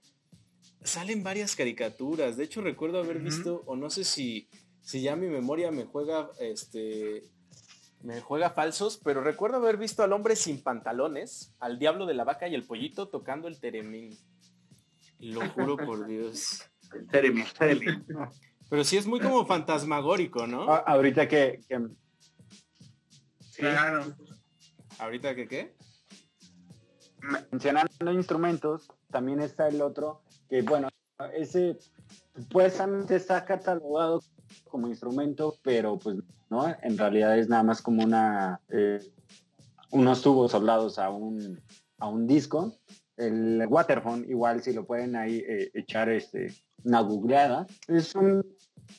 Salen 0.82 1.22
varias 1.22 1.54
caricaturas. 1.54 2.36
De 2.36 2.44
hecho, 2.44 2.60
recuerdo 2.60 2.98
haber 2.98 3.20
visto, 3.20 3.62
o 3.66 3.76
no 3.76 3.88
sé 3.90 4.04
si 4.04 4.48
si 4.82 5.00
ya 5.00 5.16
mi 5.16 5.28
memoria 5.28 5.70
me 5.70 5.84
juega, 5.84 6.30
este, 6.40 7.22
me 8.02 8.20
juega 8.20 8.50
falsos, 8.50 9.00
pero 9.02 9.22
recuerdo 9.22 9.58
haber 9.58 9.76
visto 9.76 10.02
al 10.02 10.12
hombre 10.12 10.36
sin 10.36 10.62
pantalones, 10.62 11.54
al 11.60 11.78
diablo 11.78 12.04
de 12.04 12.14
la 12.14 12.24
vaca 12.24 12.48
y 12.48 12.54
el 12.54 12.64
pollito 12.64 13.08
tocando 13.08 13.48
el 13.48 13.60
teremín. 13.60 14.18
Lo 15.20 15.48
juro 15.50 15.76
por 15.76 16.06
Dios. 16.06 16.68
El 16.92 17.06
teremín, 17.06 17.46
teremín. 17.58 18.04
Pero 18.72 18.84
sí 18.84 18.96
es 18.96 19.06
muy 19.06 19.20
como 19.20 19.44
fantasmagórico, 19.44 20.46
¿no? 20.46 20.62
Ah, 20.62 20.82
ahorita 20.86 21.28
que, 21.28 21.60
Claro. 23.54 24.16
¿Ahorita 24.98 25.34
que 25.34 25.46
qué? 25.46 25.76
Mencionando 27.50 28.12
instrumentos, 28.12 28.88
también 29.10 29.42
está 29.42 29.68
el 29.68 29.82
otro, 29.82 30.22
que 30.48 30.62
bueno, 30.62 30.88
ese 31.34 31.76
supuestamente 32.34 33.16
está 33.16 33.44
catalogado 33.44 34.22
como 34.70 34.88
instrumento, 34.88 35.58
pero 35.60 35.98
pues 35.98 36.16
no, 36.48 36.66
en 36.66 36.96
realidad 36.96 37.38
es 37.38 37.50
nada 37.50 37.64
más 37.64 37.82
como 37.82 38.02
una, 38.02 38.58
eh, 38.70 39.00
unos 39.90 40.22
tubos 40.22 40.52
soldados 40.52 40.98
a 40.98 41.10
un, 41.10 41.60
a 41.98 42.08
un 42.08 42.26
disco. 42.26 42.72
El 43.26 43.66
Waterphone, 43.68 44.26
igual 44.28 44.62
si 44.62 44.72
lo 44.72 44.84
pueden 44.84 45.16
ahí 45.16 45.42
eh, 45.46 45.70
echar 45.74 46.08
este, 46.08 46.52
una 46.84 47.00
googleada, 47.00 47.66
es 47.88 48.14
un, 48.14 48.44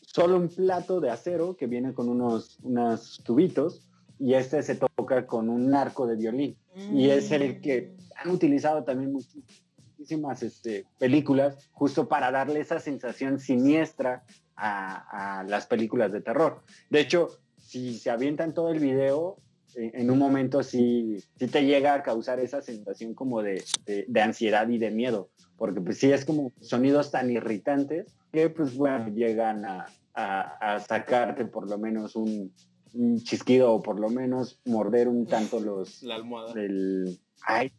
solo 0.05 0.37
un 0.37 0.49
plato 0.49 0.99
de 0.99 1.09
acero 1.09 1.55
que 1.55 1.67
viene 1.67 1.93
con 1.93 2.09
unos, 2.09 2.59
unos 2.63 3.21
tubitos 3.23 3.87
y 4.19 4.35
este 4.35 4.63
se 4.63 4.75
toca 4.75 5.25
con 5.25 5.49
un 5.49 5.73
arco 5.73 6.07
de 6.07 6.15
violín. 6.15 6.57
Y 6.75 7.09
es 7.09 7.31
el 7.31 7.61
que 7.61 7.95
han 8.15 8.31
utilizado 8.31 8.83
también 8.83 9.13
muchísimas 9.13 10.41
este, 10.43 10.85
películas 10.97 11.69
justo 11.71 12.07
para 12.07 12.31
darle 12.31 12.61
esa 12.61 12.79
sensación 12.79 13.39
siniestra 13.39 14.23
a, 14.55 15.43
las 15.47 15.65
películas 15.65 16.11
de 16.11 16.21
terror. 16.21 16.61
De 16.89 16.99
hecho, 16.99 17.29
si 17.57 17.95
se 17.95 18.09
avientan 18.09 18.53
todo 18.53 18.71
el 18.71 18.79
video, 18.79 19.37
en, 19.75 20.11
un 20.11 20.17
momento 20.17 20.63
sí, 20.63 21.17
sí, 21.37 21.47
te 21.47 21.65
llega 21.65 21.93
a 21.93 22.03
causar 22.03 22.39
esa 22.39 22.61
sensación 22.61 23.13
como 23.13 23.41
de, 23.41 23.63
de, 23.85 24.21
ansiedad 24.21 24.67
y 24.69 24.77
de 24.77 24.91
miedo, 24.91 25.29
porque 25.57 25.81
pues 25.81 25.97
sí 25.97 26.11
es 26.11 26.25
como 26.25 26.51
sonidos 26.61 27.11
tan 27.11 27.31
irritantes 27.31 28.07
que 28.31 28.49
pues 28.49 28.75
bueno, 28.75 29.09
llegan 29.09 29.65
a, 29.65 29.87
a, 30.13 30.79
sacarte 30.79 31.45
por 31.45 31.69
lo 31.69 31.77
menos 31.77 32.15
un, 32.15 32.53
un, 32.93 33.21
chisquido 33.23 33.73
o 33.73 33.81
por 33.81 33.99
lo 33.99 34.09
menos 34.09 34.59
morder 34.65 35.07
un 35.07 35.25
tanto 35.25 35.59
los... 35.59 36.03
La 36.03 36.15
almohada. 36.15 36.53
El, 36.59 37.19
ay, 37.45 37.71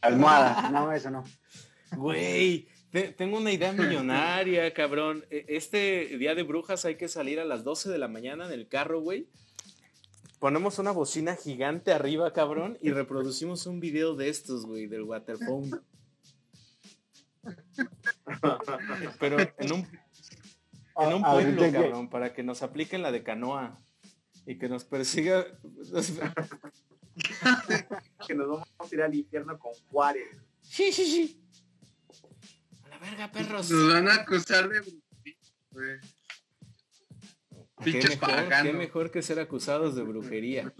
almohada, 0.00 0.70
no, 0.70 0.92
eso 0.92 1.10
no. 1.10 1.24
Güey, 1.96 2.68
tengo 3.16 3.38
una 3.38 3.52
idea 3.52 3.72
millonaria, 3.72 4.72
cabrón. 4.74 5.24
E, 5.30 5.44
este 5.48 6.16
día 6.18 6.34
de 6.34 6.42
brujas 6.42 6.84
hay 6.84 6.96
que 6.96 7.08
salir 7.08 7.40
a 7.40 7.44
las 7.44 7.64
12 7.64 7.90
de 7.90 7.98
la 7.98 8.08
mañana 8.08 8.46
en 8.46 8.52
el 8.52 8.68
carro, 8.68 9.00
güey. 9.00 9.28
Ponemos 10.42 10.78
una 10.80 10.90
bocina 10.90 11.36
gigante 11.36 11.92
arriba, 11.92 12.32
cabrón, 12.32 12.76
y 12.82 12.90
reproducimos 12.90 13.64
un 13.66 13.78
video 13.78 14.16
de 14.16 14.28
estos, 14.28 14.66
güey, 14.66 14.88
del 14.88 15.04
waterphone. 15.04 15.70
Pero 19.20 19.38
en 19.38 19.72
un, 19.72 19.86
en 20.96 21.14
un 21.14 21.22
pueblo, 21.22 21.62
cabrón, 21.70 22.10
para 22.10 22.34
que 22.34 22.42
nos 22.42 22.64
apliquen 22.64 23.02
la 23.02 23.12
de 23.12 23.22
canoa 23.22 23.80
y 24.44 24.58
que 24.58 24.68
nos 24.68 24.84
persiga. 24.84 25.46
que 28.26 28.34
nos 28.34 28.48
vamos 28.48 28.68
a 28.80 28.86
ir 28.90 29.00
al 29.00 29.14
infierno 29.14 29.56
con 29.60 29.72
Juárez. 29.92 30.26
Sí, 30.60 30.90
sí, 30.90 31.04
sí 31.04 31.38
verga, 33.02 33.30
perros. 33.30 33.70
Nos 33.70 33.92
van 33.92 34.08
a 34.08 34.14
acusar 34.14 34.68
de 34.68 34.80
¿Qué 37.84 37.92
mejor, 37.92 38.48
qué 38.62 38.72
mejor 38.72 39.10
que 39.10 39.22
ser 39.22 39.38
acusados 39.40 39.94
de 39.94 40.02
brujería. 40.02 40.72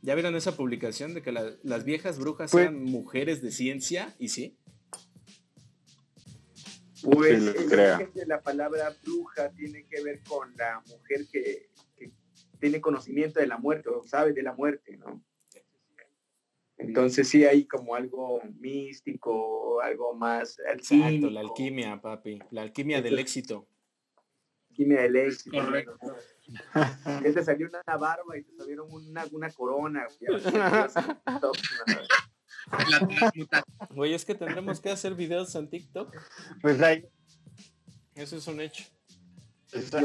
¿Ya 0.00 0.14
vieron 0.14 0.36
esa 0.36 0.56
publicación 0.56 1.14
de 1.14 1.22
que 1.22 1.32
las 1.32 1.84
viejas 1.84 2.18
brujas 2.18 2.50
pues, 2.52 2.62
eran 2.62 2.82
mujeres 2.84 3.42
de 3.42 3.50
ciencia? 3.50 4.14
¿Y 4.18 4.28
sí? 4.28 4.56
Pues 7.02 7.42
la 8.26 8.40
palabra 8.42 8.94
bruja 9.02 9.50
tiene 9.50 9.86
que 9.86 10.02
ver 10.02 10.20
con 10.28 10.54
la 10.56 10.82
mujer 10.88 11.26
que, 11.30 11.68
que 11.96 12.12
tiene 12.60 12.80
conocimiento 12.80 13.40
de 13.40 13.46
la 13.46 13.58
muerte 13.58 13.88
o 13.88 14.02
sabe 14.02 14.32
de 14.32 14.42
la 14.42 14.54
muerte, 14.54 14.96
¿no? 14.96 15.22
Entonces 16.78 17.28
sí 17.28 17.44
hay 17.44 17.66
como 17.66 17.96
algo 17.96 18.40
místico, 18.60 19.80
algo 19.80 20.14
más 20.14 20.58
Exacto, 20.60 21.28
la 21.28 21.40
alquimia, 21.40 22.00
papi, 22.00 22.38
la 22.50 22.62
alquimia 22.62 23.02
del 23.02 23.18
éxito. 23.18 23.68
Alquimia 24.78 25.02
del 25.02 25.16
éxito. 25.16 25.58
Correcto. 25.58 25.98
Que 27.22 27.32
te 27.32 27.44
salió 27.44 27.68
una 27.68 27.96
barba 27.98 28.38
y 28.38 28.42
te 28.42 28.56
salieron 28.56 28.90
una, 28.90 29.26
una 29.32 29.50
corona. 29.50 30.06
Güey, 33.90 34.14
es 34.14 34.24
que 34.24 34.34
tendremos 34.34 34.80
que 34.80 34.90
hacer 34.90 35.14
videos 35.14 35.54
en 35.54 35.68
TikTok. 35.68 36.14
Pues 36.62 36.80
ahí. 36.80 37.06
Eso 38.14 38.36
es 38.36 38.46
un 38.46 38.60
hecho. 38.60 38.84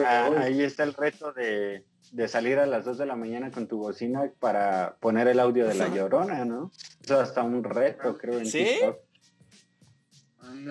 ahí 0.05 0.61
está 0.61 0.84
el 0.84 0.93
reto 0.93 1.32
de, 1.34 1.86
de 2.11 2.28
salir 2.28 2.59
a 2.59 2.65
las 2.65 2.86
2 2.86 2.97
de 2.97 3.05
la 3.05 3.15
mañana 3.15 3.51
con 3.51 3.67
tu 3.67 3.78
bocina 3.78 4.32
para 4.39 4.97
poner 4.99 5.28
el 5.28 5.39
audio 5.39 5.67
de 5.67 5.76
la 5.76 5.88
llorona, 5.89 6.45
¿no? 6.45 6.71
Eso 7.01 7.19
hasta 7.19 7.43
un 7.43 7.63
reto, 7.63 8.17
creo, 8.17 8.39
en 8.39 8.45
¿Sí? 8.45 8.65
TikTok. 8.65 8.97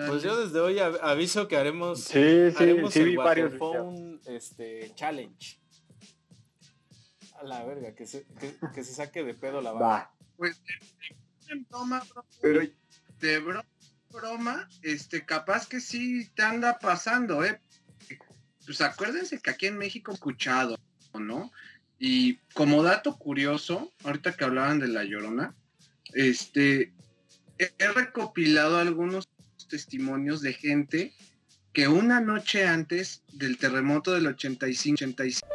Pues 0.07 0.23
yo 0.23 0.39
desde 0.39 0.59
hoy 0.59 0.79
av- 0.79 0.99
aviso 1.01 1.47
que 1.47 1.57
haremos, 1.57 2.01
Sí, 2.03 2.51
sí, 2.51 2.55
haremos 2.57 2.93
sí, 2.93 2.99
el 2.99 3.05
vi 3.09 3.15
varios 3.15 3.51
Waterphone, 3.53 4.19
este, 4.27 4.91
challenge. 4.95 5.59
A 7.39 7.43
la 7.43 7.63
verga, 7.65 7.93
que 7.95 8.05
se, 8.05 8.25
que, 8.39 8.55
que 8.73 8.83
se 8.83 8.93
saque 8.93 9.23
de 9.23 9.33
pedo 9.33 9.61
la 9.61 9.71
banda. 9.71 9.87
Va. 9.87 10.15
Pues 10.37 10.61
en 11.49 11.65
broma, 11.69 12.03
bro, 12.13 12.25
Pero 12.41 12.61
de 13.19 13.39
bro- 13.43 13.65
broma, 14.11 14.67
este, 14.81 15.25
capaz 15.25 15.67
que 15.67 15.79
sí 15.79 16.29
te 16.35 16.43
anda 16.43 16.77
pasando, 16.79 17.43
¿eh? 17.43 17.59
Pues 18.65 18.79
acuérdense 18.81 19.39
que 19.41 19.49
aquí 19.49 19.65
en 19.65 19.77
México 19.77 20.11
he 20.11 20.13
escuchado, 20.13 20.77
¿no? 21.13 21.51
Y 21.99 22.37
como 22.53 22.81
dato 22.83 23.17
curioso, 23.17 23.91
ahorita 24.03 24.33
que 24.33 24.43
hablaban 24.45 24.79
de 24.79 24.87
La 24.87 25.03
Llorona, 25.03 25.55
este, 26.13 26.93
he 27.57 27.87
recopilado 27.93 28.77
algunos 28.77 29.27
testimonios 29.73 30.41
de 30.41 30.53
gente 30.53 31.13
que 31.73 31.87
una 31.87 32.21
noche 32.21 32.67
antes 32.67 33.23
del 33.33 33.57
terremoto 33.57 34.11
del 34.11 34.27
85, 34.27 34.93
85 34.93 35.52